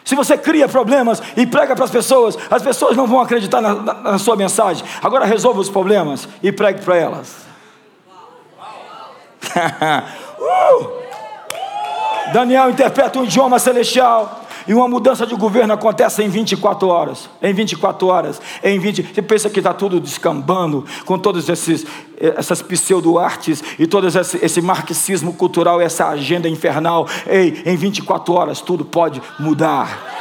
Se 0.06 0.14
você 0.14 0.38
cria 0.38 0.70
problemas 0.70 1.20
e 1.36 1.48
prega 1.48 1.76
para 1.76 1.84
as 1.84 1.90
pessoas, 1.90 2.38
as 2.52 2.62
pessoas 2.62 2.96
não 2.96 3.08
vão 3.08 3.20
acreditar 3.20 3.60
na, 3.60 3.74
na, 3.74 3.94
na 3.96 4.20
sua 4.20 4.36
mensagem. 4.36 4.86
Agora 5.02 5.26
resolva 5.26 5.60
os 5.60 5.70
problemas 5.70 6.30
e 6.44 6.52
pregue 6.52 6.84
para 6.84 6.96
elas. 6.96 7.38
uh! 10.40 11.06
Daniel 12.32 12.70
interpreta 12.70 13.18
um 13.18 13.24
idioma 13.24 13.58
celestial. 13.58 14.45
E 14.68 14.74
uma 14.74 14.88
mudança 14.88 15.26
de 15.28 15.36
governo 15.36 15.74
acontece 15.74 16.24
em 16.24 16.30
24 16.30 16.88
horas. 16.88 17.30
Em 17.42 17.54
24 17.54 18.08
horas. 18.08 18.42
Em 18.64 18.80
20. 18.80 19.14
Você 19.14 19.22
pensa 19.22 19.50
que 19.50 19.60
está 19.60 19.74
tudo 19.74 20.00
descambando 20.00 20.86
com 21.06 21.20
todas 21.20 21.48
essas 21.50 22.62
pseudo-artes 22.62 23.64
e 23.78 23.86
todo 23.86 24.08
esse, 24.08 24.44
esse 24.44 24.62
marxismo 24.62 25.34
cultural, 25.34 25.80
essa 25.80 26.08
agenda 26.08 26.50
infernal. 26.50 27.08
Ei, 27.28 27.62
em 27.66 27.76
24 27.76 28.34
horas 28.34 28.62
tudo 28.62 28.84
pode 28.84 29.22
mudar. 29.40 30.16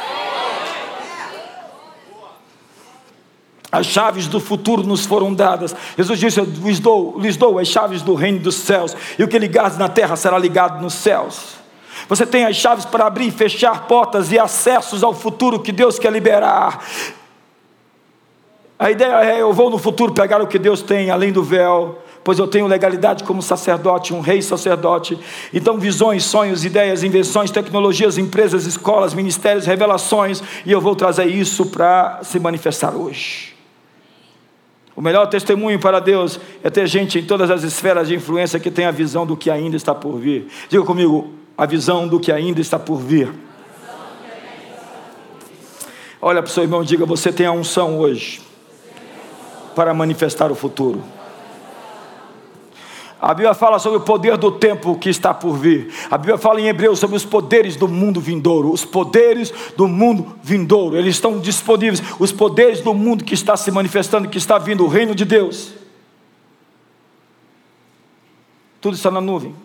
As 3.71 3.87
chaves 3.87 4.27
do 4.27 4.39
futuro 4.39 4.83
nos 4.83 5.05
foram 5.05 5.33
dadas. 5.33 5.75
Jesus 5.97 6.19
disse: 6.19 6.39
Eu 6.39 6.45
lhes 6.45 6.79
dou, 6.79 7.19
lhes 7.19 7.35
dou 7.35 7.59
as 7.59 7.67
chaves 7.67 8.01
do 8.01 8.13
reino 8.13 8.39
dos 8.39 8.55
céus, 8.55 8.95
e 9.19 9.23
o 9.23 9.27
que 9.27 9.37
ligares 9.37 9.77
na 9.77 9.89
terra 9.89 10.15
será 10.15 10.37
ligado 10.37 10.81
nos 10.81 10.93
céus. 10.93 11.64
Você 12.07 12.25
tem 12.25 12.45
as 12.45 12.55
chaves 12.55 12.85
para 12.85 13.05
abrir 13.05 13.27
e 13.27 13.31
fechar 13.31 13.87
portas 13.87 14.31
e 14.31 14.39
acessos 14.39 15.03
ao 15.03 15.13
futuro 15.13 15.59
que 15.59 15.71
Deus 15.71 15.97
quer 15.97 16.11
liberar. 16.11 16.83
A 18.77 18.91
ideia 18.91 19.23
é: 19.23 19.41
eu 19.41 19.53
vou 19.53 19.69
no 19.69 19.77
futuro 19.77 20.13
pegar 20.13 20.41
o 20.41 20.47
que 20.47 20.59
Deus 20.59 20.81
tem 20.81 21.09
além 21.09 21.31
do 21.31 21.41
véu, 21.41 21.99
pois 22.23 22.37
eu 22.37 22.47
tenho 22.47 22.67
legalidade 22.67 23.23
como 23.23 23.41
sacerdote, 23.41 24.13
um 24.13 24.19
rei 24.19 24.41
sacerdote. 24.41 25.17
Então, 25.53 25.77
visões, 25.77 26.23
sonhos, 26.23 26.65
ideias, 26.65 27.03
invenções, 27.03 27.51
tecnologias, 27.51 28.17
empresas, 28.17 28.65
escolas, 28.65 29.13
ministérios, 29.13 29.65
revelações, 29.65 30.43
e 30.65 30.71
eu 30.71 30.81
vou 30.81 30.95
trazer 30.95 31.25
isso 31.25 31.67
para 31.67 32.19
se 32.23 32.39
manifestar 32.39 32.93
hoje. 32.95 33.55
O 34.95 35.01
melhor 35.01 35.27
testemunho 35.27 35.77
para 35.77 35.99
Deus 35.99 36.39
é 36.63 36.69
ter 36.69 36.87
gente 36.87 37.19
em 37.19 37.25
todas 37.25 37.51
as 37.51 37.63
esferas 37.63 38.07
de 38.07 38.15
influência 38.15 38.59
que 38.59 38.71
tem 38.71 38.85
a 38.85 38.91
visão 38.91 39.25
do 39.25 39.35
que 39.35 39.49
ainda 39.49 39.75
está 39.75 39.93
por 39.93 40.17
vir. 40.17 40.47
Diga 40.69 40.83
comigo, 40.83 41.33
a 41.57 41.65
visão 41.65 42.07
do 42.07 42.19
que 42.19 42.31
ainda 42.31 42.59
está 42.59 42.77
por 42.77 42.97
vir. 42.97 43.31
Olha 46.21 46.41
para 46.41 46.49
o 46.49 46.51
seu 46.51 46.63
irmão 46.63 46.81
e 46.81 46.85
diga: 46.85 47.05
Você 47.05 47.31
tem 47.31 47.45
a 47.45 47.51
unção 47.51 47.99
hoje 47.99 48.41
para 49.75 49.93
manifestar 49.93 50.51
o 50.51 50.55
futuro. 50.55 51.03
A 53.21 53.33
Bíblia 53.33 53.53
fala 53.53 53.79
sobre 53.79 53.97
o 53.97 54.01
poder 54.01 54.37
do 54.37 54.51
tempo 54.51 54.97
que 54.97 55.09
está 55.09 55.33
por 55.33 55.53
vir. 55.53 55.91
A 56.11 56.17
Bíblia 56.17 56.37
fala 56.37 56.61
em 56.61 56.67
Hebreus 56.67 56.99
sobre 56.99 57.15
os 57.15 57.25
poderes 57.25 57.75
do 57.75 57.87
mundo 57.87 58.21
vindouro. 58.21 58.71
Os 58.71 58.85
poderes 58.85 59.51
do 59.75 59.87
mundo 59.87 60.35
vindouro. 60.43 60.95
Eles 60.97 61.15
estão 61.15 61.39
disponíveis. 61.39 62.03
Os 62.19 62.31
poderes 62.31 62.81
do 62.81 62.93
mundo 62.93 63.23
que 63.23 63.33
está 63.33 63.57
se 63.57 63.71
manifestando, 63.71 64.29
que 64.29 64.37
está 64.37 64.59
vindo, 64.59 64.83
o 64.83 64.87
reino 64.87 65.15
de 65.15 65.25
Deus. 65.25 65.73
Tudo 68.79 68.95
está 68.95 69.09
na 69.09 69.21
nuvem. 69.21 69.55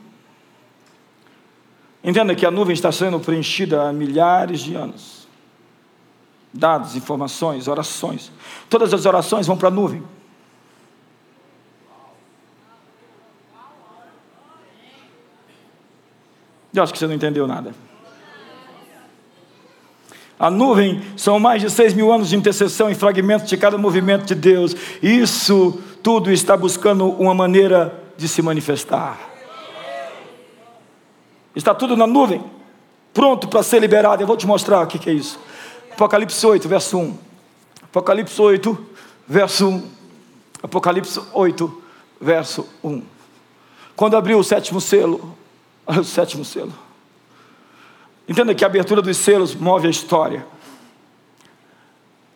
Entenda 2.03 2.35
que 2.35 2.47
a 2.47 2.51
nuvem 2.51 2.73
está 2.73 2.91
sendo 2.91 3.21
preenchida 3.21 3.89
há 3.89 3.93
milhares 3.93 4.61
de 4.61 4.75
anos. 4.75 5.29
Dados, 6.53 6.97
informações, 6.97 7.69
orações. 7.69 8.33
Todas 8.69 8.93
as 8.93 9.05
orações 9.05 9.47
vão 9.47 9.57
para 9.57 9.69
a 9.69 9.71
nuvem. 9.71 10.03
Eu 16.73 16.83
acho 16.83 16.93
que 16.93 16.99
você 16.99 17.07
não 17.07 17.15
entendeu 17.15 17.47
nada. 17.47 17.75
A 20.39 20.51
nuvem 20.51 21.03
são 21.17 21.39
mais 21.39 21.61
de 21.61 21.69
seis 21.69 21.93
mil 21.93 22.11
anos 22.11 22.31
de 22.31 22.37
intercessão 22.37 22.89
e 22.89 22.95
fragmentos 22.95 23.49
de 23.49 23.59
cada 23.59 23.77
movimento 23.77 24.25
de 24.25 24.35
Deus. 24.35 24.75
Isso 25.03 25.79
tudo 26.03 26.33
está 26.33 26.57
buscando 26.57 27.11
uma 27.11 27.35
maneira 27.35 28.03
de 28.17 28.27
se 28.27 28.41
manifestar. 28.41 29.30
Está 31.55 31.75
tudo 31.75 31.97
na 31.97 32.07
nuvem, 32.07 32.43
pronto 33.13 33.49
para 33.49 33.63
ser 33.63 33.81
liberado. 33.81 34.23
Eu 34.23 34.27
vou 34.27 34.37
te 34.37 34.47
mostrar 34.47 34.83
o 34.83 34.87
que 34.87 35.11
é 35.11 35.13
isso. 35.13 35.39
Apocalipse 35.93 36.47
8, 36.47 36.69
verso 36.69 36.99
1. 36.99 37.19
Apocalipse 37.85 38.41
8, 38.41 38.87
verso 39.27 39.69
1. 39.69 39.91
Apocalipse 40.63 41.21
8, 41.33 41.83
verso 42.21 42.69
1. 42.83 43.03
Quando 43.97 44.17
abriu 44.17 44.39
o 44.39 44.45
sétimo 44.45 44.81
selo, 44.81 45.37
o 45.87 46.05
sétimo 46.05 46.45
selo. 46.45 46.73
Entenda 48.29 48.55
que 48.55 48.65
a 48.65 48.67
abertura 48.67 49.03
dos 49.03 49.17
selos 49.17 49.55
move 49.55 49.89
a 49.89 49.91
história. 49.91 50.47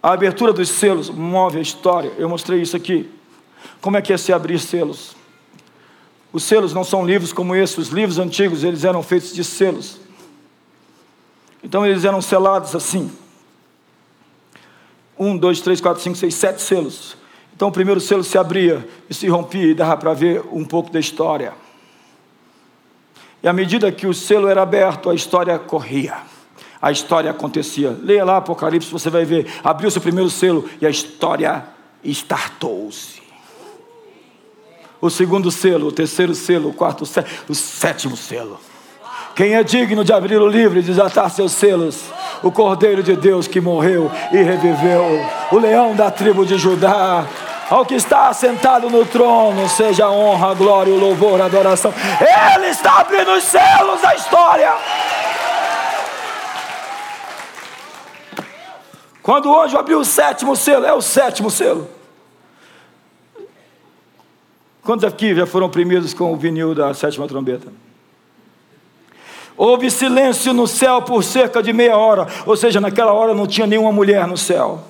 A 0.02 0.12
abertura 0.12 0.52
dos 0.52 0.68
selos 0.68 1.08
move 1.08 1.56
a 1.56 1.62
história. 1.62 2.12
Eu 2.18 2.28
mostrei 2.28 2.60
isso 2.60 2.76
aqui. 2.76 3.10
Como 3.80 3.96
é 3.96 4.02
que 4.02 4.12
é 4.12 4.16
se 4.16 4.32
abrir 4.32 4.58
selos? 4.58 5.16
Os 6.34 6.42
selos 6.42 6.74
não 6.74 6.82
são 6.82 7.06
livros 7.06 7.32
como 7.32 7.54
esses, 7.54 7.78
os 7.78 7.88
livros 7.90 8.18
antigos, 8.18 8.64
eles 8.64 8.82
eram 8.82 9.04
feitos 9.04 9.32
de 9.32 9.44
selos. 9.44 10.00
Então 11.62 11.86
eles 11.86 12.04
eram 12.04 12.20
selados 12.20 12.74
assim. 12.74 13.08
Um, 15.16 15.36
dois, 15.36 15.60
três, 15.60 15.80
quatro, 15.80 16.02
cinco, 16.02 16.16
seis, 16.16 16.34
sete 16.34 16.60
selos. 16.60 17.16
Então 17.54 17.68
o 17.68 17.72
primeiro 17.72 18.00
selo 18.00 18.24
se 18.24 18.36
abria 18.36 18.84
e 19.08 19.14
se 19.14 19.28
rompia 19.28 19.62
e 19.62 19.74
dava 19.74 19.96
para 19.96 20.12
ver 20.12 20.42
um 20.50 20.64
pouco 20.64 20.90
da 20.90 20.98
história. 20.98 21.52
E 23.40 23.46
à 23.46 23.52
medida 23.52 23.92
que 23.92 24.08
o 24.08 24.12
selo 24.12 24.48
era 24.48 24.60
aberto, 24.60 25.10
a 25.10 25.14
história 25.14 25.56
corria. 25.56 26.16
A 26.82 26.90
história 26.90 27.30
acontecia. 27.30 27.96
Leia 28.02 28.24
lá 28.24 28.38
Apocalipse, 28.38 28.90
você 28.90 29.08
vai 29.08 29.24
ver. 29.24 29.46
Abriu-se 29.62 29.98
o 29.98 30.00
primeiro 30.00 30.28
selo 30.28 30.68
e 30.80 30.86
a 30.86 30.90
história 30.90 31.64
startou-se. 32.02 33.23
O 35.04 35.10
segundo 35.10 35.50
selo, 35.50 35.88
o 35.88 35.92
terceiro 35.92 36.34
selo, 36.34 36.70
o 36.70 36.72
quarto 36.72 37.04
selo, 37.04 37.26
o 37.46 37.54
sétimo 37.54 38.16
selo. 38.16 38.58
Quem 39.36 39.54
é 39.54 39.62
digno 39.62 40.02
de 40.02 40.14
abrir 40.14 40.40
o 40.40 40.48
livro 40.48 40.78
e 40.78 40.82
desatar 40.82 41.28
seus 41.28 41.52
selos? 41.52 42.04
O 42.42 42.50
Cordeiro 42.50 43.02
de 43.02 43.14
Deus 43.14 43.46
que 43.46 43.60
morreu 43.60 44.10
e 44.32 44.38
reviveu, 44.38 45.04
o 45.52 45.58
leão 45.58 45.94
da 45.94 46.10
tribo 46.10 46.46
de 46.46 46.56
Judá, 46.56 47.26
ao 47.68 47.84
que 47.84 47.94
está 47.94 48.32
sentado 48.32 48.88
no 48.88 49.04
trono, 49.04 49.68
seja 49.68 50.06
a 50.06 50.10
honra, 50.10 50.52
a 50.52 50.54
glória, 50.54 50.94
o 50.94 50.98
louvor, 50.98 51.38
a 51.38 51.44
adoração. 51.44 51.92
Ele 52.56 52.68
está 52.68 53.00
abrindo 53.00 53.30
os 53.32 53.44
selos 53.44 54.00
da 54.00 54.14
história. 54.14 54.72
Quando 59.22 59.50
o 59.50 59.60
anjo 59.60 59.76
abriu 59.76 59.98
o 59.98 60.04
sétimo 60.04 60.56
selo, 60.56 60.86
é 60.86 60.94
o 60.94 61.02
sétimo 61.02 61.50
selo. 61.50 61.90
Quantos 64.84 65.04
aqui 65.04 65.34
já 65.34 65.46
foram 65.46 65.66
oprimidos 65.66 66.12
com 66.12 66.30
o 66.30 66.36
vinil 66.36 66.74
da 66.74 66.92
sétima 66.92 67.26
trombeta? 67.26 67.72
Houve 69.56 69.90
silêncio 69.90 70.52
no 70.52 70.66
céu 70.66 71.00
por 71.00 71.24
cerca 71.24 71.62
de 71.62 71.72
meia 71.72 71.96
hora, 71.96 72.26
ou 72.44 72.54
seja, 72.54 72.80
naquela 72.82 73.12
hora 73.12 73.32
não 73.32 73.46
tinha 73.46 73.66
nenhuma 73.66 73.90
mulher 73.90 74.26
no 74.26 74.36
céu. 74.36 74.84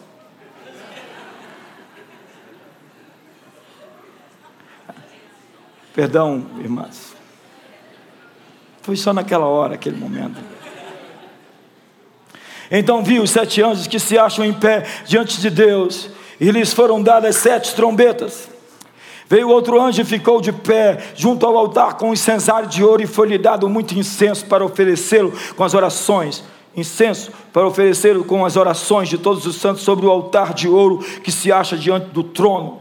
Perdão, 5.94 6.44
irmãs. 6.58 7.14
Foi 8.82 8.96
só 8.96 9.12
naquela 9.12 9.46
hora, 9.46 9.74
aquele 9.74 9.96
momento. 9.96 10.40
Então 12.68 13.04
vi 13.04 13.20
os 13.20 13.30
sete 13.30 13.62
anjos 13.62 13.86
que 13.86 14.00
se 14.00 14.18
acham 14.18 14.44
em 14.44 14.52
pé 14.52 14.84
diante 15.06 15.40
de 15.40 15.50
Deus, 15.50 16.10
e 16.40 16.50
lhes 16.50 16.72
foram 16.72 17.00
dadas 17.00 17.36
sete 17.36 17.76
trombetas. 17.76 18.53
Veio 19.34 19.48
outro 19.48 19.82
anjo 19.82 20.00
e 20.00 20.04
ficou 20.04 20.40
de 20.40 20.52
pé 20.52 21.12
junto 21.16 21.44
ao 21.44 21.58
altar 21.58 21.94
com 21.94 22.10
um 22.10 22.12
incensário 22.12 22.68
de 22.68 22.84
ouro, 22.84 23.02
e 23.02 23.06
foi-lhe 23.08 23.36
dado 23.36 23.68
muito 23.68 23.92
incenso 23.98 24.46
para 24.46 24.64
oferecê-lo 24.64 25.32
com 25.56 25.64
as 25.64 25.74
orações. 25.74 26.44
Incenso 26.76 27.32
para 27.52 27.66
oferecê-lo 27.66 28.22
com 28.22 28.46
as 28.46 28.54
orações 28.54 29.08
de 29.08 29.18
todos 29.18 29.44
os 29.44 29.56
santos 29.56 29.82
sobre 29.82 30.06
o 30.06 30.08
altar 30.08 30.54
de 30.54 30.68
ouro 30.68 30.98
que 30.98 31.32
se 31.32 31.50
acha 31.50 31.76
diante 31.76 32.10
do 32.10 32.22
trono. 32.22 32.78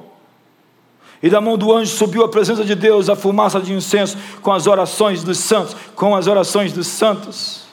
E 1.24 1.28
da 1.28 1.42
mão 1.42 1.58
do 1.58 1.74
anjo 1.74 1.92
subiu 1.92 2.24
a 2.24 2.30
presença 2.30 2.64
de 2.64 2.76
Deus 2.76 3.10
a 3.10 3.16
fumaça 3.16 3.60
de 3.60 3.74
incenso 3.74 4.16
com 4.40 4.52
as 4.52 4.68
orações 4.68 5.24
dos 5.24 5.40
santos, 5.40 5.76
com 5.96 6.16
as 6.16 6.28
orações 6.28 6.72
dos 6.72 6.86
santos. 6.86 7.64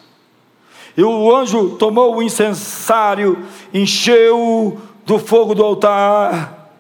E 0.96 1.04
o 1.04 1.36
anjo 1.36 1.76
tomou 1.78 2.16
o 2.16 2.22
incensário, 2.22 3.44
encheu 3.74 4.80
do 5.04 5.18
fogo 5.18 5.54
do 5.54 5.62
altar 5.62 6.70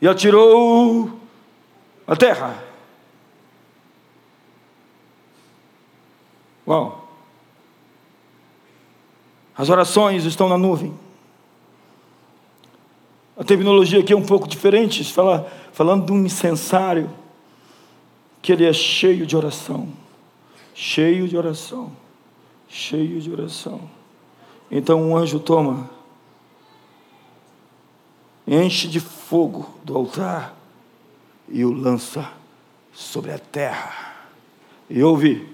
e 0.00 0.08
atirou 0.08 1.22
a 2.06 2.16
terra. 2.16 2.62
Uau! 6.66 7.08
As 9.56 9.68
orações 9.68 10.24
estão 10.24 10.48
na 10.48 10.58
nuvem. 10.58 10.98
A 13.36 13.44
terminologia 13.44 14.00
aqui 14.00 14.12
é 14.12 14.16
um 14.16 14.24
pouco 14.24 14.46
diferente, 14.46 15.04
fala 15.12 15.50
falando 15.72 16.06
de 16.06 16.12
um 16.12 16.24
incensário, 16.24 17.10
que 18.40 18.52
ele 18.52 18.64
é 18.64 18.72
cheio 18.72 19.26
de 19.26 19.36
oração, 19.36 19.88
cheio 20.74 21.26
de 21.26 21.36
oração, 21.36 21.90
cheio 22.68 23.20
de 23.20 23.32
oração. 23.32 23.80
Então 24.70 25.02
um 25.02 25.16
anjo 25.16 25.40
toma, 25.40 25.90
enche 28.46 28.86
de 28.86 29.00
fogo 29.00 29.66
do 29.82 29.96
altar 29.96 30.53
e 31.48 31.64
o 31.64 31.72
lança 31.72 32.30
sobre 32.92 33.32
a 33.32 33.38
terra. 33.38 34.14
E 34.88 35.02
ouve 35.02 35.48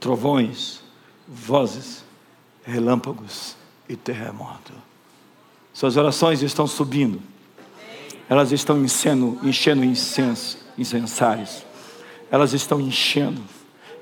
trovões, 0.00 0.82
vozes, 1.26 2.04
relâmpagos 2.64 3.56
e 3.88 3.96
terremoto. 3.96 4.72
Suas 5.72 5.96
orações 5.96 6.42
estão 6.42 6.66
subindo 6.66 7.20
elas 8.28 8.52
estão 8.52 8.84
enchendo, 8.84 9.38
enchendo 9.42 9.82
incenso, 9.82 10.58
incensários. 10.76 11.64
Elas 12.30 12.52
estão 12.52 12.78
enchendo, 12.80 13.42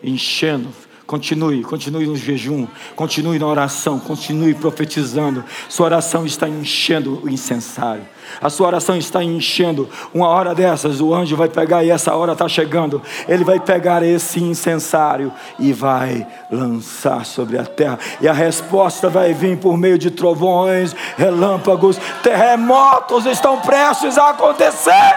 enchendo. 0.02 0.68
Continue, 1.06 1.62
continue 1.62 2.04
no 2.04 2.16
jejum, 2.16 2.66
continue 2.96 3.38
na 3.38 3.46
oração, 3.46 3.96
continue 3.98 4.54
profetizando. 4.54 5.44
Sua 5.68 5.86
oração 5.86 6.26
está 6.26 6.48
enchendo 6.48 7.20
o 7.22 7.30
incensário. 7.30 8.02
A 8.40 8.50
sua 8.50 8.66
oração 8.66 8.96
está 8.96 9.22
enchendo. 9.22 9.88
Uma 10.12 10.26
hora 10.28 10.52
dessas, 10.52 11.00
o 11.00 11.14
anjo 11.14 11.36
vai 11.36 11.48
pegar, 11.48 11.84
e 11.84 11.90
essa 11.90 12.12
hora 12.14 12.32
está 12.32 12.48
chegando. 12.48 13.00
Ele 13.28 13.44
vai 13.44 13.60
pegar 13.60 14.02
esse 14.02 14.42
incensário 14.42 15.32
e 15.60 15.72
vai 15.72 16.26
lançar 16.50 17.24
sobre 17.24 17.56
a 17.56 17.64
terra. 17.64 18.00
E 18.20 18.26
a 18.26 18.32
resposta 18.32 19.08
vai 19.08 19.32
vir 19.32 19.56
por 19.58 19.76
meio 19.76 19.96
de 19.96 20.10
trovões, 20.10 20.94
relâmpagos, 21.16 22.00
terremotos 22.24 23.26
estão 23.26 23.60
prestes 23.60 24.18
a 24.18 24.30
acontecer. 24.30 25.14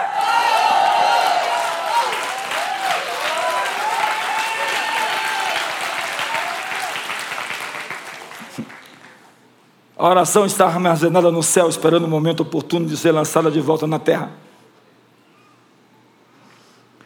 A 10.00 10.08
oração 10.08 10.46
está 10.46 10.64
armazenada 10.64 11.30
no 11.30 11.42
céu, 11.42 11.68
esperando 11.68 12.04
o 12.04 12.08
momento 12.08 12.40
oportuno 12.40 12.86
de 12.86 12.96
ser 12.96 13.12
lançada 13.12 13.50
de 13.50 13.60
volta 13.60 13.86
na 13.86 13.98
terra. 13.98 14.32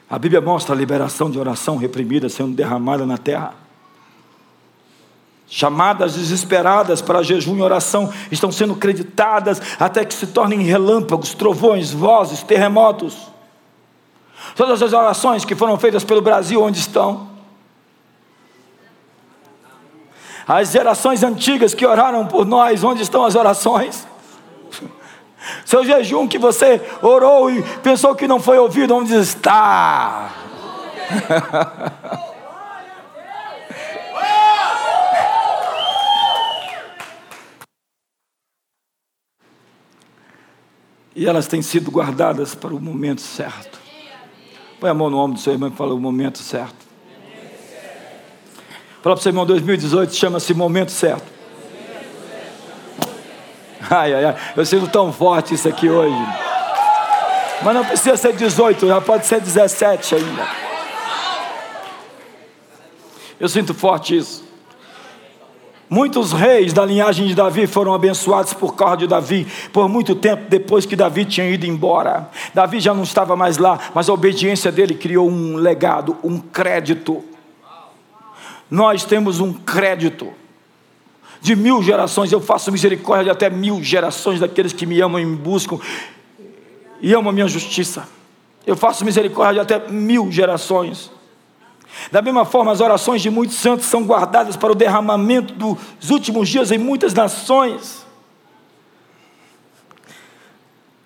A 0.08 0.16
Bíblia 0.16 0.40
mostra 0.40 0.76
a 0.76 0.78
liberação 0.78 1.28
de 1.28 1.36
oração 1.36 1.76
reprimida 1.76 2.28
sendo 2.28 2.54
derramada 2.54 3.04
na 3.04 3.18
terra. 3.18 3.52
Chamadas 5.48 6.14
desesperadas 6.14 7.02
para 7.02 7.20
jejum 7.24 7.56
e 7.56 7.62
oração 7.62 8.12
estão 8.30 8.52
sendo 8.52 8.76
creditadas 8.76 9.60
até 9.80 10.04
que 10.04 10.14
se 10.14 10.28
tornem 10.28 10.60
relâmpagos, 10.60 11.34
trovões, 11.34 11.90
vozes, 11.90 12.44
terremotos. 12.44 13.26
Todas 14.54 14.80
as 14.80 14.92
orações 14.92 15.44
que 15.44 15.56
foram 15.56 15.76
feitas 15.76 16.04
pelo 16.04 16.22
Brasil, 16.22 16.62
onde 16.62 16.78
estão? 16.78 17.33
As 20.46 20.70
gerações 20.70 21.22
antigas 21.22 21.72
que 21.72 21.86
oraram 21.86 22.26
por 22.26 22.44
nós, 22.44 22.84
onde 22.84 23.02
estão 23.02 23.24
as 23.24 23.34
orações? 23.34 24.06
Seu 25.64 25.84
jejum 25.84 26.28
que 26.28 26.38
você 26.38 26.80
orou 27.02 27.50
e 27.50 27.62
pensou 27.82 28.14
que 28.14 28.28
não 28.28 28.38
foi 28.40 28.58
ouvido, 28.58 28.94
onde 28.94 29.14
está? 29.14 30.30
e 41.14 41.26
elas 41.26 41.46
têm 41.46 41.62
sido 41.62 41.90
guardadas 41.90 42.54
para 42.54 42.74
o 42.74 42.80
momento 42.80 43.20
certo. 43.20 43.78
Põe 44.80 44.90
a 44.90 44.94
mão 44.94 45.08
no 45.08 45.18
ombro 45.18 45.34
do 45.34 45.40
seu 45.40 45.52
irmão 45.52 45.68
e 45.68 45.76
fala 45.76 45.94
o 45.94 46.00
momento 46.00 46.38
certo. 46.38 46.83
Fala 49.04 49.16
para 49.16 49.20
o 49.20 49.22
seu 49.22 49.28
irmão, 49.28 49.44
2018 49.44 50.14
chama-se 50.14 50.54
momento 50.54 50.90
certo. 50.90 51.30
Ai, 53.90 54.14
ai, 54.14 54.24
ai, 54.24 54.36
eu 54.56 54.64
sinto 54.64 54.88
tão 54.88 55.12
forte 55.12 55.52
isso 55.52 55.68
aqui 55.68 55.90
hoje. 55.90 56.16
Mas 57.62 57.74
não 57.74 57.84
precisa 57.84 58.16
ser 58.16 58.32
18, 58.32 58.86
já 58.86 59.02
pode 59.02 59.26
ser 59.26 59.42
17 59.42 60.14
ainda. 60.14 60.48
Eu 63.38 63.46
sinto 63.46 63.74
forte 63.74 64.16
isso. 64.16 64.42
Muitos 65.90 66.32
reis 66.32 66.72
da 66.72 66.86
linhagem 66.86 67.26
de 67.26 67.34
Davi 67.34 67.66
foram 67.66 67.92
abençoados 67.92 68.54
por 68.54 68.74
causa 68.74 68.96
de 68.96 69.06
Davi, 69.06 69.46
por 69.70 69.86
muito 69.86 70.14
tempo 70.14 70.44
depois 70.48 70.86
que 70.86 70.96
Davi 70.96 71.26
tinha 71.26 71.46
ido 71.50 71.66
embora. 71.66 72.30
Davi 72.54 72.80
já 72.80 72.94
não 72.94 73.02
estava 73.02 73.36
mais 73.36 73.58
lá, 73.58 73.78
mas 73.94 74.08
a 74.08 74.14
obediência 74.14 74.72
dele 74.72 74.94
criou 74.94 75.28
um 75.28 75.56
legado, 75.56 76.16
um 76.24 76.38
crédito 76.38 77.22
Nós 78.74 79.04
temos 79.04 79.38
um 79.38 79.52
crédito 79.52 80.32
de 81.40 81.54
mil 81.54 81.80
gerações, 81.80 82.32
eu 82.32 82.40
faço 82.40 82.72
misericórdia 82.72 83.26
de 83.26 83.30
até 83.30 83.48
mil 83.48 83.80
gerações 83.80 84.40
daqueles 84.40 84.72
que 84.72 84.84
me 84.84 85.00
amam 85.00 85.20
e 85.20 85.24
me 85.24 85.36
buscam 85.36 85.78
e 87.00 87.14
amam 87.14 87.30
a 87.30 87.32
minha 87.32 87.46
justiça. 87.46 88.08
Eu 88.66 88.76
faço 88.76 89.04
misericórdia 89.04 89.64
de 89.64 89.74
até 89.74 89.88
mil 89.88 90.28
gerações. 90.32 91.08
Da 92.10 92.20
mesma 92.20 92.44
forma, 92.44 92.72
as 92.72 92.80
orações 92.80 93.22
de 93.22 93.30
muitos 93.30 93.58
santos 93.58 93.86
são 93.86 94.02
guardadas 94.02 94.56
para 94.56 94.72
o 94.72 94.74
derramamento 94.74 95.54
dos 95.54 96.10
últimos 96.10 96.48
dias 96.48 96.72
em 96.72 96.78
muitas 96.78 97.14
nações. 97.14 98.04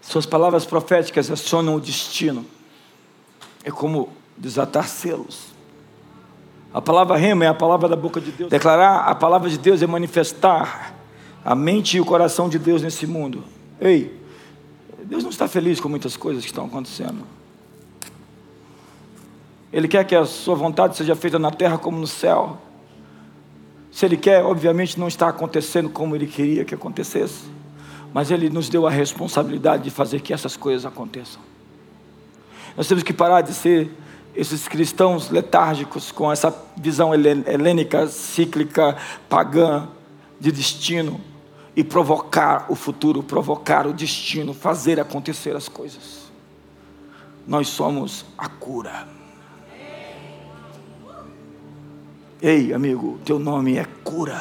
Suas 0.00 0.24
palavras 0.24 0.64
proféticas 0.64 1.30
acionam 1.30 1.74
o 1.74 1.80
destino. 1.80 2.46
É 3.62 3.70
como 3.70 4.08
desatar 4.38 4.88
selos. 4.88 5.57
A 6.72 6.80
palavra 6.82 7.16
rema 7.16 7.44
é 7.44 7.48
a 7.48 7.54
palavra 7.54 7.88
da 7.88 7.96
boca 7.96 8.20
de 8.20 8.30
Deus. 8.30 8.50
Declarar 8.50 9.00
a 9.00 9.14
palavra 9.14 9.48
de 9.48 9.58
Deus 9.58 9.82
é 9.82 9.86
manifestar 9.86 10.94
a 11.44 11.54
mente 11.54 11.96
e 11.96 12.00
o 12.00 12.04
coração 12.04 12.48
de 12.48 12.58
Deus 12.58 12.82
nesse 12.82 13.06
mundo. 13.06 13.42
Ei, 13.80 14.14
Deus 15.04 15.22
não 15.22 15.30
está 15.30 15.48
feliz 15.48 15.80
com 15.80 15.88
muitas 15.88 16.16
coisas 16.16 16.42
que 16.42 16.50
estão 16.50 16.66
acontecendo. 16.66 17.24
Ele 19.72 19.88
quer 19.88 20.04
que 20.04 20.14
a 20.14 20.24
sua 20.24 20.54
vontade 20.54 20.96
seja 20.96 21.14
feita 21.14 21.38
na 21.38 21.50
terra 21.50 21.78
como 21.78 21.98
no 21.98 22.06
céu. 22.06 22.58
Se 23.90 24.04
Ele 24.04 24.16
quer, 24.16 24.44
obviamente 24.44 24.98
não 24.98 25.08
está 25.08 25.28
acontecendo 25.28 25.88
como 25.88 26.14
Ele 26.14 26.26
queria 26.26 26.64
que 26.64 26.74
acontecesse, 26.74 27.44
mas 28.12 28.30
Ele 28.30 28.50
nos 28.50 28.68
deu 28.68 28.86
a 28.86 28.90
responsabilidade 28.90 29.84
de 29.84 29.90
fazer 29.90 30.20
que 30.20 30.32
essas 30.32 30.56
coisas 30.56 30.84
aconteçam. 30.84 31.40
Nós 32.76 32.86
temos 32.86 33.02
que 33.02 33.12
parar 33.12 33.40
de 33.40 33.52
ser 33.54 33.90
esses 34.38 34.68
cristãos 34.68 35.30
letárgicos 35.30 36.12
com 36.12 36.30
essa 36.30 36.56
visão 36.76 37.12
helênica, 37.12 38.06
cíclica, 38.06 38.96
pagã 39.28 39.88
de 40.38 40.52
destino 40.52 41.20
e 41.74 41.82
provocar 41.82 42.66
o 42.68 42.76
futuro, 42.76 43.20
provocar 43.20 43.84
o 43.84 43.92
destino, 43.92 44.54
fazer 44.54 45.00
acontecer 45.00 45.56
as 45.56 45.68
coisas. 45.68 46.30
Nós 47.48 47.66
somos 47.66 48.24
a 48.38 48.48
cura. 48.48 49.08
Ei, 52.40 52.72
amigo, 52.72 53.18
teu 53.24 53.40
nome 53.40 53.76
é 53.76 53.84
cura. 54.04 54.40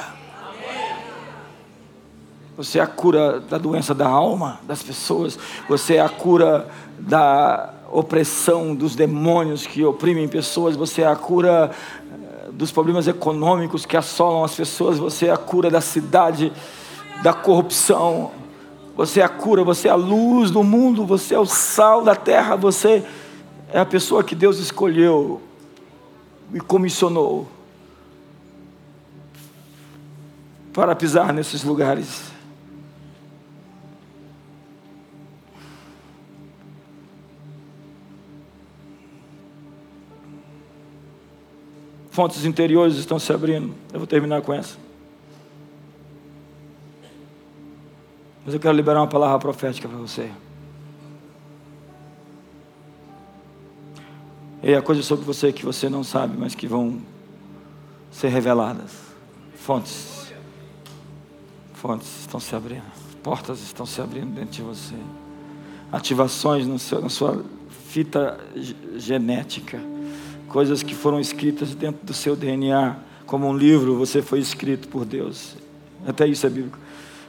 Você 2.55 2.77
é 2.77 2.83
a 2.83 2.87
cura 2.87 3.39
da 3.39 3.57
doença 3.57 3.95
da 3.95 4.07
alma 4.07 4.59
das 4.61 4.83
pessoas. 4.83 5.39
Você 5.67 5.95
é 5.95 6.01
a 6.01 6.09
cura 6.09 6.69
da 6.99 7.76
opressão 7.91 8.75
dos 8.75 8.95
demônios 8.95 9.65
que 9.65 9.83
oprimem 9.83 10.27
pessoas, 10.27 10.75
você 10.75 11.01
é 11.01 11.07
a 11.07 11.15
cura 11.15 11.71
eh, 11.71 12.49
dos 12.51 12.71
problemas 12.71 13.07
econômicos 13.07 13.85
que 13.85 13.95
assolam 13.95 14.43
as 14.43 14.55
pessoas, 14.55 14.97
você 14.97 15.27
é 15.27 15.31
a 15.31 15.37
cura 15.37 15.69
da 15.69 15.81
cidade, 15.81 16.51
da 17.23 17.33
corrupção, 17.33 18.31
você 18.95 19.21
é 19.21 19.23
a 19.23 19.29
cura, 19.29 19.63
você 19.63 19.87
é 19.87 19.91
a 19.91 19.95
luz 19.95 20.51
do 20.51 20.63
mundo, 20.63 21.05
você 21.05 21.35
é 21.35 21.39
o 21.39 21.45
sal 21.45 22.03
da 22.03 22.15
terra, 22.15 22.55
você 22.55 23.03
é 23.71 23.79
a 23.79 23.85
pessoa 23.85 24.23
que 24.23 24.35
Deus 24.35 24.59
escolheu 24.59 25.41
e 26.53 26.59
comissionou 26.59 27.47
para 30.73 30.95
pisar 30.95 31.33
nesses 31.33 31.63
lugares. 31.63 32.36
Fontes 42.17 42.45
interiores 42.45 42.95
estão 42.95 43.19
se 43.19 43.31
abrindo. 43.31 43.75
Eu 43.93 43.99
vou 43.99 44.07
terminar 44.07 44.41
com 44.41 44.51
essa. 44.51 44.75
Mas 48.43 48.55
eu 48.55 48.59
quero 48.59 48.75
liberar 48.75 49.01
uma 49.01 49.07
palavra 49.07 49.37
profética 49.37 49.87
para 49.87 49.99
você. 49.99 50.31
E 54.63 54.73
há 54.73 54.81
coisas 54.81 55.05
sobre 55.05 55.23
você 55.25 55.53
que 55.53 55.63
você 55.63 55.89
não 55.89 56.03
sabe, 56.03 56.35
mas 56.35 56.55
que 56.55 56.65
vão 56.65 56.99
ser 58.09 58.29
reveladas. 58.29 58.93
Fontes. 59.53 60.33
Fontes 61.75 62.21
estão 62.21 62.39
se 62.39 62.55
abrindo. 62.55 62.91
Portas 63.21 63.61
estão 63.61 63.85
se 63.85 64.01
abrindo 64.01 64.33
dentro 64.33 64.53
de 64.53 64.63
você. 64.63 64.95
Ativações 65.91 66.65
no 66.65 66.79
seu, 66.79 66.99
na 66.99 67.09
sua 67.09 67.45
fita 67.89 68.39
genética 68.95 69.79
coisas 70.47 70.81
que 70.83 70.95
foram 70.95 71.19
escritas 71.19 71.75
dentro 71.75 72.05
do 72.05 72.13
seu 72.13 72.35
DNA, 72.35 72.95
como 73.25 73.47
um 73.47 73.55
livro 73.55 73.97
você 73.97 74.21
foi 74.21 74.39
escrito 74.39 74.87
por 74.87 75.05
Deus. 75.05 75.55
Até 76.05 76.27
isso 76.27 76.45
é 76.45 76.49
bíblico. 76.49 76.79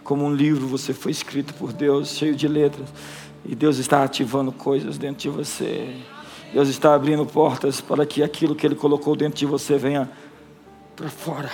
Como 0.04 0.24
um 0.24 0.34
livro 0.34 0.66
você 0.66 0.94
foi 0.94 1.12
escrito 1.12 1.52
por 1.54 1.72
Deus, 1.72 2.10
cheio 2.10 2.34
de 2.34 2.46
letras. 2.48 2.88
E 3.44 3.54
Deus 3.54 3.78
está 3.78 4.02
ativando 4.02 4.52
coisas 4.52 4.96
dentro 4.96 5.22
de 5.22 5.28
você. 5.28 5.94
Deus 6.52 6.68
está 6.68 6.94
abrindo 6.94 7.26
portas 7.26 7.80
para 7.80 8.06
que 8.06 8.22
aquilo 8.22 8.54
que 8.54 8.66
Ele 8.66 8.74
colocou 8.74 9.14
dentro 9.14 9.38
de 9.38 9.46
você 9.46 9.76
venha 9.76 10.10
para 10.96 11.08
fora. 11.08 11.50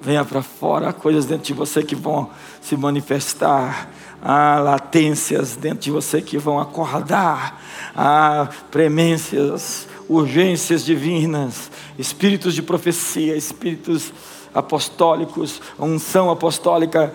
Venha 0.00 0.24
para 0.24 0.42
fora, 0.42 0.92
coisas 0.92 1.26
dentro 1.26 1.46
de 1.46 1.52
você 1.52 1.82
que 1.82 1.96
vão 1.96 2.30
se 2.60 2.76
manifestar. 2.76 3.90
Há 4.22 4.58
latências 4.58 5.56
dentro 5.56 5.80
de 5.80 5.90
você 5.90 6.22
que 6.22 6.38
vão 6.38 6.60
acordar. 6.60 7.60
Há 7.96 8.48
premências 8.70 9.88
urgências 10.08 10.84
divinas, 10.84 11.70
espíritos 11.98 12.54
de 12.54 12.62
profecia, 12.62 13.36
espíritos 13.36 14.12
apostólicos, 14.54 15.60
unção 15.78 16.30
apostólica, 16.30 17.12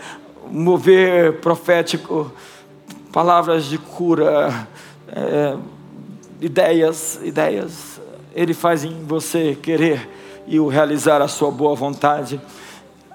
mover 0.52 1.40
profético, 1.40 2.32
palavras 3.12 3.66
de 3.66 3.78
cura, 3.78 4.68
é, 5.08 5.56
ideias, 6.42 7.20
ideias. 7.24 8.02
Ele 8.36 8.54
faz 8.54 8.84
em 8.84 9.04
você 9.06 9.58
querer 9.62 10.10
e 10.48 10.60
o 10.60 10.68
realizar 10.68 11.22
a 11.22 11.28
sua 11.28 11.50
boa 11.50 11.76
vontade. 11.76 12.40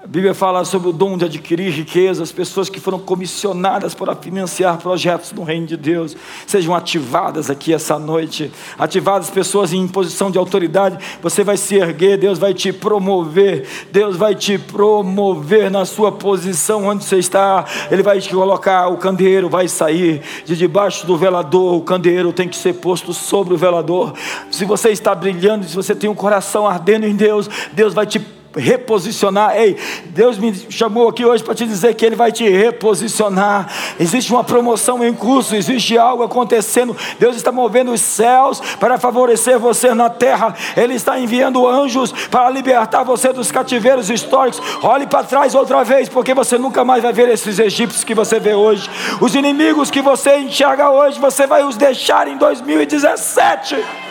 A 0.01 0.07
Bíblia 0.07 0.33
fala 0.33 0.63
sobre 0.63 0.87
o 0.87 0.93
dom 0.93 1.17
de 1.17 1.25
adquirir 1.25 1.73
riquezas, 1.73 2.31
pessoas 2.31 2.69
que 2.69 2.79
foram 2.79 2.97
comissionadas 2.97 3.93
para 3.93 4.15
financiar 4.15 4.77
projetos 4.77 5.33
no 5.33 5.43
reino 5.43 5.67
de 5.67 5.75
Deus, 5.75 6.15
sejam 6.47 6.73
ativadas 6.73 7.49
aqui 7.49 7.73
essa 7.73 7.99
noite, 7.99 8.49
ativadas 8.77 9.29
pessoas 9.29 9.73
em 9.73 9.85
posição 9.89 10.31
de 10.31 10.37
autoridade, 10.37 10.97
você 11.21 11.43
vai 11.43 11.57
se 11.57 11.75
erguer, 11.75 12.17
Deus 12.17 12.39
vai 12.39 12.53
te 12.53 12.71
promover, 12.71 13.67
Deus 13.91 14.15
vai 14.15 14.35
te 14.35 14.57
promover 14.57 15.69
na 15.69 15.83
sua 15.83 16.13
posição 16.13 16.85
onde 16.85 17.03
você 17.03 17.17
está, 17.17 17.65
Ele 17.91 18.01
vai 18.01 18.21
te 18.21 18.29
colocar, 18.29 18.87
o 18.87 18.95
candeeiro 18.95 19.49
vai 19.49 19.67
sair 19.67 20.21
de 20.45 20.55
debaixo 20.55 21.05
do 21.05 21.17
velador, 21.17 21.75
o 21.75 21.81
candeeiro 21.81 22.31
tem 22.31 22.47
que 22.47 22.55
ser 22.55 22.75
posto 22.75 23.13
sobre 23.13 23.53
o 23.53 23.57
velador, 23.57 24.13
se 24.49 24.63
você 24.63 24.91
está 24.91 25.13
brilhando, 25.13 25.65
se 25.65 25.75
você 25.75 25.93
tem 25.93 26.09
um 26.09 26.15
coração 26.15 26.65
ardendo 26.65 27.05
em 27.05 27.15
Deus, 27.17 27.49
Deus 27.73 27.93
vai 27.93 28.07
te 28.07 28.38
reposicionar. 28.55 29.55
Ei, 29.55 29.77
Deus 30.05 30.37
me 30.37 30.53
chamou 30.69 31.07
aqui 31.07 31.25
hoje 31.25 31.43
para 31.43 31.55
te 31.55 31.65
dizer 31.65 31.93
que 31.93 32.05
Ele 32.05 32.15
vai 32.15 32.31
te 32.31 32.47
reposicionar. 32.47 33.67
Existe 33.99 34.31
uma 34.31 34.43
promoção 34.43 35.03
em 35.03 35.13
curso, 35.13 35.55
existe 35.55 35.97
algo 35.97 36.23
acontecendo. 36.23 36.95
Deus 37.19 37.35
está 37.35 37.51
movendo 37.51 37.91
os 37.91 38.01
céus 38.01 38.59
para 38.79 38.97
favorecer 38.97 39.59
você 39.59 39.93
na 39.93 40.09
terra. 40.09 40.55
Ele 40.75 40.95
está 40.95 41.19
enviando 41.19 41.67
anjos 41.67 42.11
para 42.29 42.49
libertar 42.49 43.03
você 43.03 43.31
dos 43.31 43.51
cativeiros 43.51 44.09
históricos. 44.09 44.61
Olhe 44.81 45.05
para 45.05 45.23
trás 45.23 45.53
outra 45.55 45.83
vez, 45.83 46.09
porque 46.09 46.33
você 46.33 46.57
nunca 46.57 46.83
mais 46.83 47.03
vai 47.03 47.13
ver 47.13 47.29
esses 47.29 47.59
egípcios 47.59 48.03
que 48.03 48.15
você 48.15 48.39
vê 48.39 48.53
hoje. 48.53 48.89
Os 49.21 49.35
inimigos 49.35 49.91
que 49.91 50.01
você 50.01 50.37
enxerga 50.39 50.89
hoje, 50.89 51.19
você 51.19 51.45
vai 51.45 51.63
os 51.63 51.77
deixar 51.77 52.27
em 52.27 52.37
2017. 52.37 54.08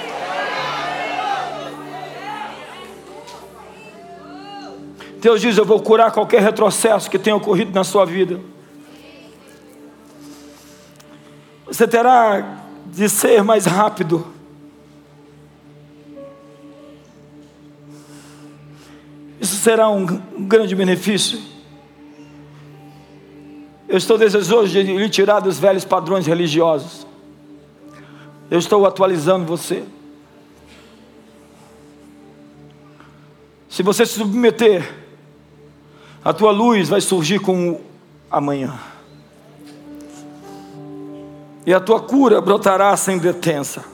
Deus 5.20 5.40
diz: 5.40 5.58
Eu 5.58 5.64
vou 5.64 5.80
curar 5.80 6.12
qualquer 6.12 6.42
retrocesso 6.42 7.10
que 7.10 7.18
tenha 7.18 7.36
ocorrido 7.36 7.72
na 7.72 7.84
sua 7.84 8.04
vida. 8.04 8.40
Você 11.66 11.86
terá 11.86 12.62
de 12.86 13.08
ser 13.08 13.42
mais 13.42 13.66
rápido. 13.66 14.26
Isso 19.40 19.56
será 19.56 19.88
um, 19.88 20.06
grande 20.46 20.74
benefício. 20.74 21.40
Eu 23.88 23.96
estou 23.96 24.18
desejoso 24.18 24.68
de 24.68 24.82
lhe 24.82 25.08
tirar 25.08 25.40
dos 25.40 25.58
velhos 25.58 25.84
padrões 25.84 26.26
religiosos. 26.26 27.06
Eu 28.50 28.58
estou 28.58 28.86
atualizando 28.86 29.44
você. 29.44 29.84
Se 33.68 33.82
você 33.82 34.06
se 34.06 34.14
submeter 34.14 35.07
a 36.24 36.32
tua 36.32 36.50
luz 36.50 36.88
vai 36.88 37.00
surgir 37.00 37.38
como 37.38 37.80
amanhã. 38.30 38.78
E 41.66 41.72
a 41.72 41.80
tua 41.80 42.00
cura 42.00 42.40
brotará 42.40 42.96
sem 42.96 43.18
detença. 43.18 43.84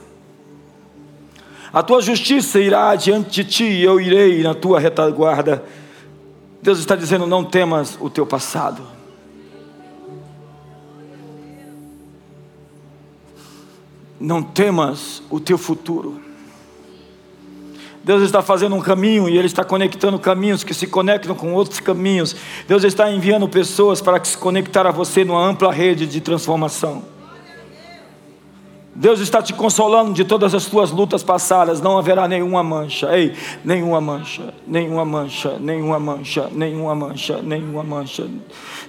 A 1.73 1.83
tua 1.83 2.01
justiça 2.01 2.61
irá 2.61 2.91
adiante 2.91 3.43
de 3.43 3.51
ti, 3.51 3.65
e 3.65 3.83
eu 3.83 4.01
irei 4.01 4.43
na 4.43 4.55
tua 4.55 4.79
retaguarda. 4.79 5.65
Deus 6.63 6.79
está 6.79 6.95
dizendo: 6.95 7.27
não 7.27 7.45
temas 7.45 7.99
o 8.01 8.09
teu 8.09 8.25
passado. 8.25 8.83
Não 14.21 14.41
temas 14.41 15.21
o 15.29 15.41
teu 15.41 15.59
futuro. 15.59 16.24
Deus 18.05 18.23
está 18.23 18.43
fazendo 18.43 18.77
um 18.77 18.81
caminho 18.81 19.29
e 19.29 19.39
Ele 19.39 19.47
está 19.47 19.65
conectando 19.65 20.19
caminhos 20.19 20.63
que 20.63 20.75
se 20.75 20.87
conectam 20.87 21.35
com 21.35 21.55
outros 21.55 21.81
caminhos. 21.81 22.37
Deus 22.69 22.85
está 22.85 23.11
enviando 23.11 23.49
pessoas 23.49 24.03
para 24.03 24.23
se 24.23 24.37
conectar 24.37 24.87
a 24.87 24.91
você 24.91 25.25
numa 25.25 25.45
ampla 25.45 25.73
rede 25.73 26.07
de 26.07 26.21
transformação. 26.21 27.15
Deus 28.95 29.19
está 29.19 29.43
te 29.43 29.53
consolando 29.53 30.13
de 30.13 30.25
todas 30.25 30.55
as 30.55 30.67
tuas 30.67 30.93
lutas 30.93 31.23
passadas, 31.23 31.81
não 31.81 31.99
haverá 31.99 32.29
nenhuma 32.29 32.63
mancha, 32.63 33.17
ei, 33.17 33.35
nenhuma 33.65 34.01
mancha, 34.01 34.55
nenhuma 34.69 35.05
mancha, 35.05 35.59
nenhuma 35.59 35.99
mancha, 35.99 36.49
nenhuma 36.53 36.95
mancha, 36.95 37.43
nenhuma 37.43 37.83
mancha, 37.83 38.29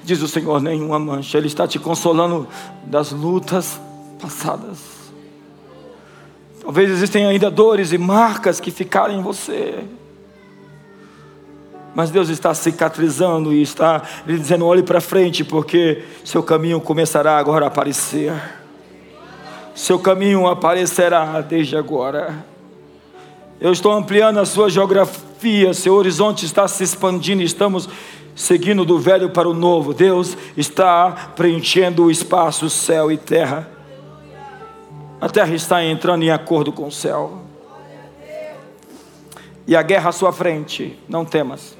diz 0.03 0.21
o 0.21 0.27
Senhor, 0.27 0.61
nenhuma 0.61 0.99
mancha, 0.99 1.39
Ele 1.39 1.47
está 1.47 1.67
te 1.67 1.79
consolando 1.79 2.47
das 2.85 3.11
lutas 3.11 3.81
passadas. 4.21 4.94
Talvez 6.65 6.89
existem 6.89 7.27
ainda 7.27 7.51
dores 7.51 7.93
e 7.93 7.97
marcas 7.97 8.59
que 8.59 8.71
ficaram 8.71 9.13
em 9.13 9.21
você. 9.21 9.83
Mas 11.93 12.09
Deus 12.09 12.27
está 12.27 12.55
cicatrizando 12.55 13.53
e 13.53 13.61
está 13.61 14.01
lhe 14.25 14.35
dizendo: 14.35 14.65
olhe 14.65 14.81
para 14.81 14.99
frente, 14.99 15.43
porque 15.43 16.03
seu 16.23 16.41
caminho 16.41 16.81
começará 16.81 17.37
agora 17.37 17.65
a 17.65 17.67
aparecer. 17.67 18.33
Seu 19.75 19.99
caminho 19.99 20.47
aparecerá 20.47 21.39
desde 21.39 21.77
agora. 21.77 22.43
Eu 23.61 23.71
estou 23.71 23.91
ampliando 23.91 24.39
a 24.39 24.45
sua 24.45 24.67
geografia, 24.67 25.71
seu 25.71 25.93
horizonte 25.93 26.47
está 26.47 26.67
se 26.67 26.83
expandindo, 26.83 27.43
estamos 27.43 27.87
seguindo 28.35 28.83
do 28.83 28.97
velho 28.97 29.29
para 29.29 29.47
o 29.47 29.53
novo. 29.53 29.93
Deus 29.93 30.35
está 30.57 31.11
preenchendo 31.35 32.05
o 32.05 32.11
espaço, 32.11 32.71
céu 32.71 33.11
e 33.11 33.17
terra. 33.17 33.74
A 35.19 35.29
terra 35.29 35.53
está 35.53 35.83
entrando 35.83 36.23
em 36.23 36.29
acordo 36.29 36.71
com 36.71 36.87
o 36.87 36.91
céu. 36.91 37.41
E 39.67 39.75
a 39.75 39.81
guerra 39.81 40.09
à 40.09 40.11
sua 40.11 40.31
frente, 40.31 40.99
não 41.09 41.25
temas, 41.25 41.75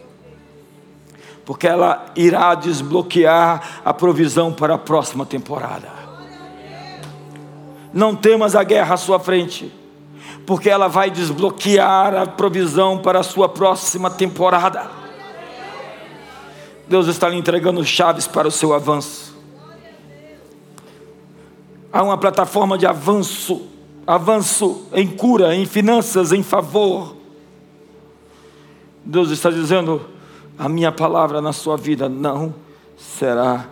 porque 1.45 1.67
ela 1.67 2.05
irá 2.15 2.55
desbloquear 2.55 3.81
a 3.85 3.93
provisão 3.93 4.51
para 4.51 4.73
a 4.73 4.77
próxima 4.77 5.25
temporada. 5.25 5.87
Não 7.93 8.15
temas 8.15 8.55
a 8.55 8.63
guerra 8.63 8.95
à 8.95 8.97
sua 8.97 9.19
frente, 9.19 9.71
porque 10.47 10.67
ela 10.67 10.87
vai 10.87 11.11
desbloquear 11.11 12.15
a 12.15 12.25
provisão 12.25 12.97
para 12.97 13.19
a 13.19 13.23
sua 13.23 13.47
próxima 13.47 14.09
temporada. 14.09 14.89
Deus 16.87 17.07
está 17.07 17.29
lhe 17.29 17.37
entregando 17.37 17.83
chaves 17.85 18.25
para 18.25 18.47
o 18.47 18.51
seu 18.51 18.73
avanço 18.73 19.34
há 21.95 22.03
uma 22.03 22.17
plataforma 22.17 22.77
de 22.77 22.85
avanço, 22.85 23.61
avanço 24.05 24.85
em 24.91 25.07
cura, 25.07 25.55
em 25.55 25.65
finanças, 25.65 26.33
em 26.33 26.43
favor. 26.43 27.15
Deus 29.05 29.31
está 29.31 29.49
dizendo: 29.49 30.01
a 30.59 30.67
minha 30.67 30.91
palavra 30.91 31.41
na 31.41 31.53
sua 31.53 31.77
vida 31.77 32.09
não 32.09 32.53
será 32.97 33.69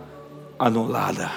anulada. 0.58 1.30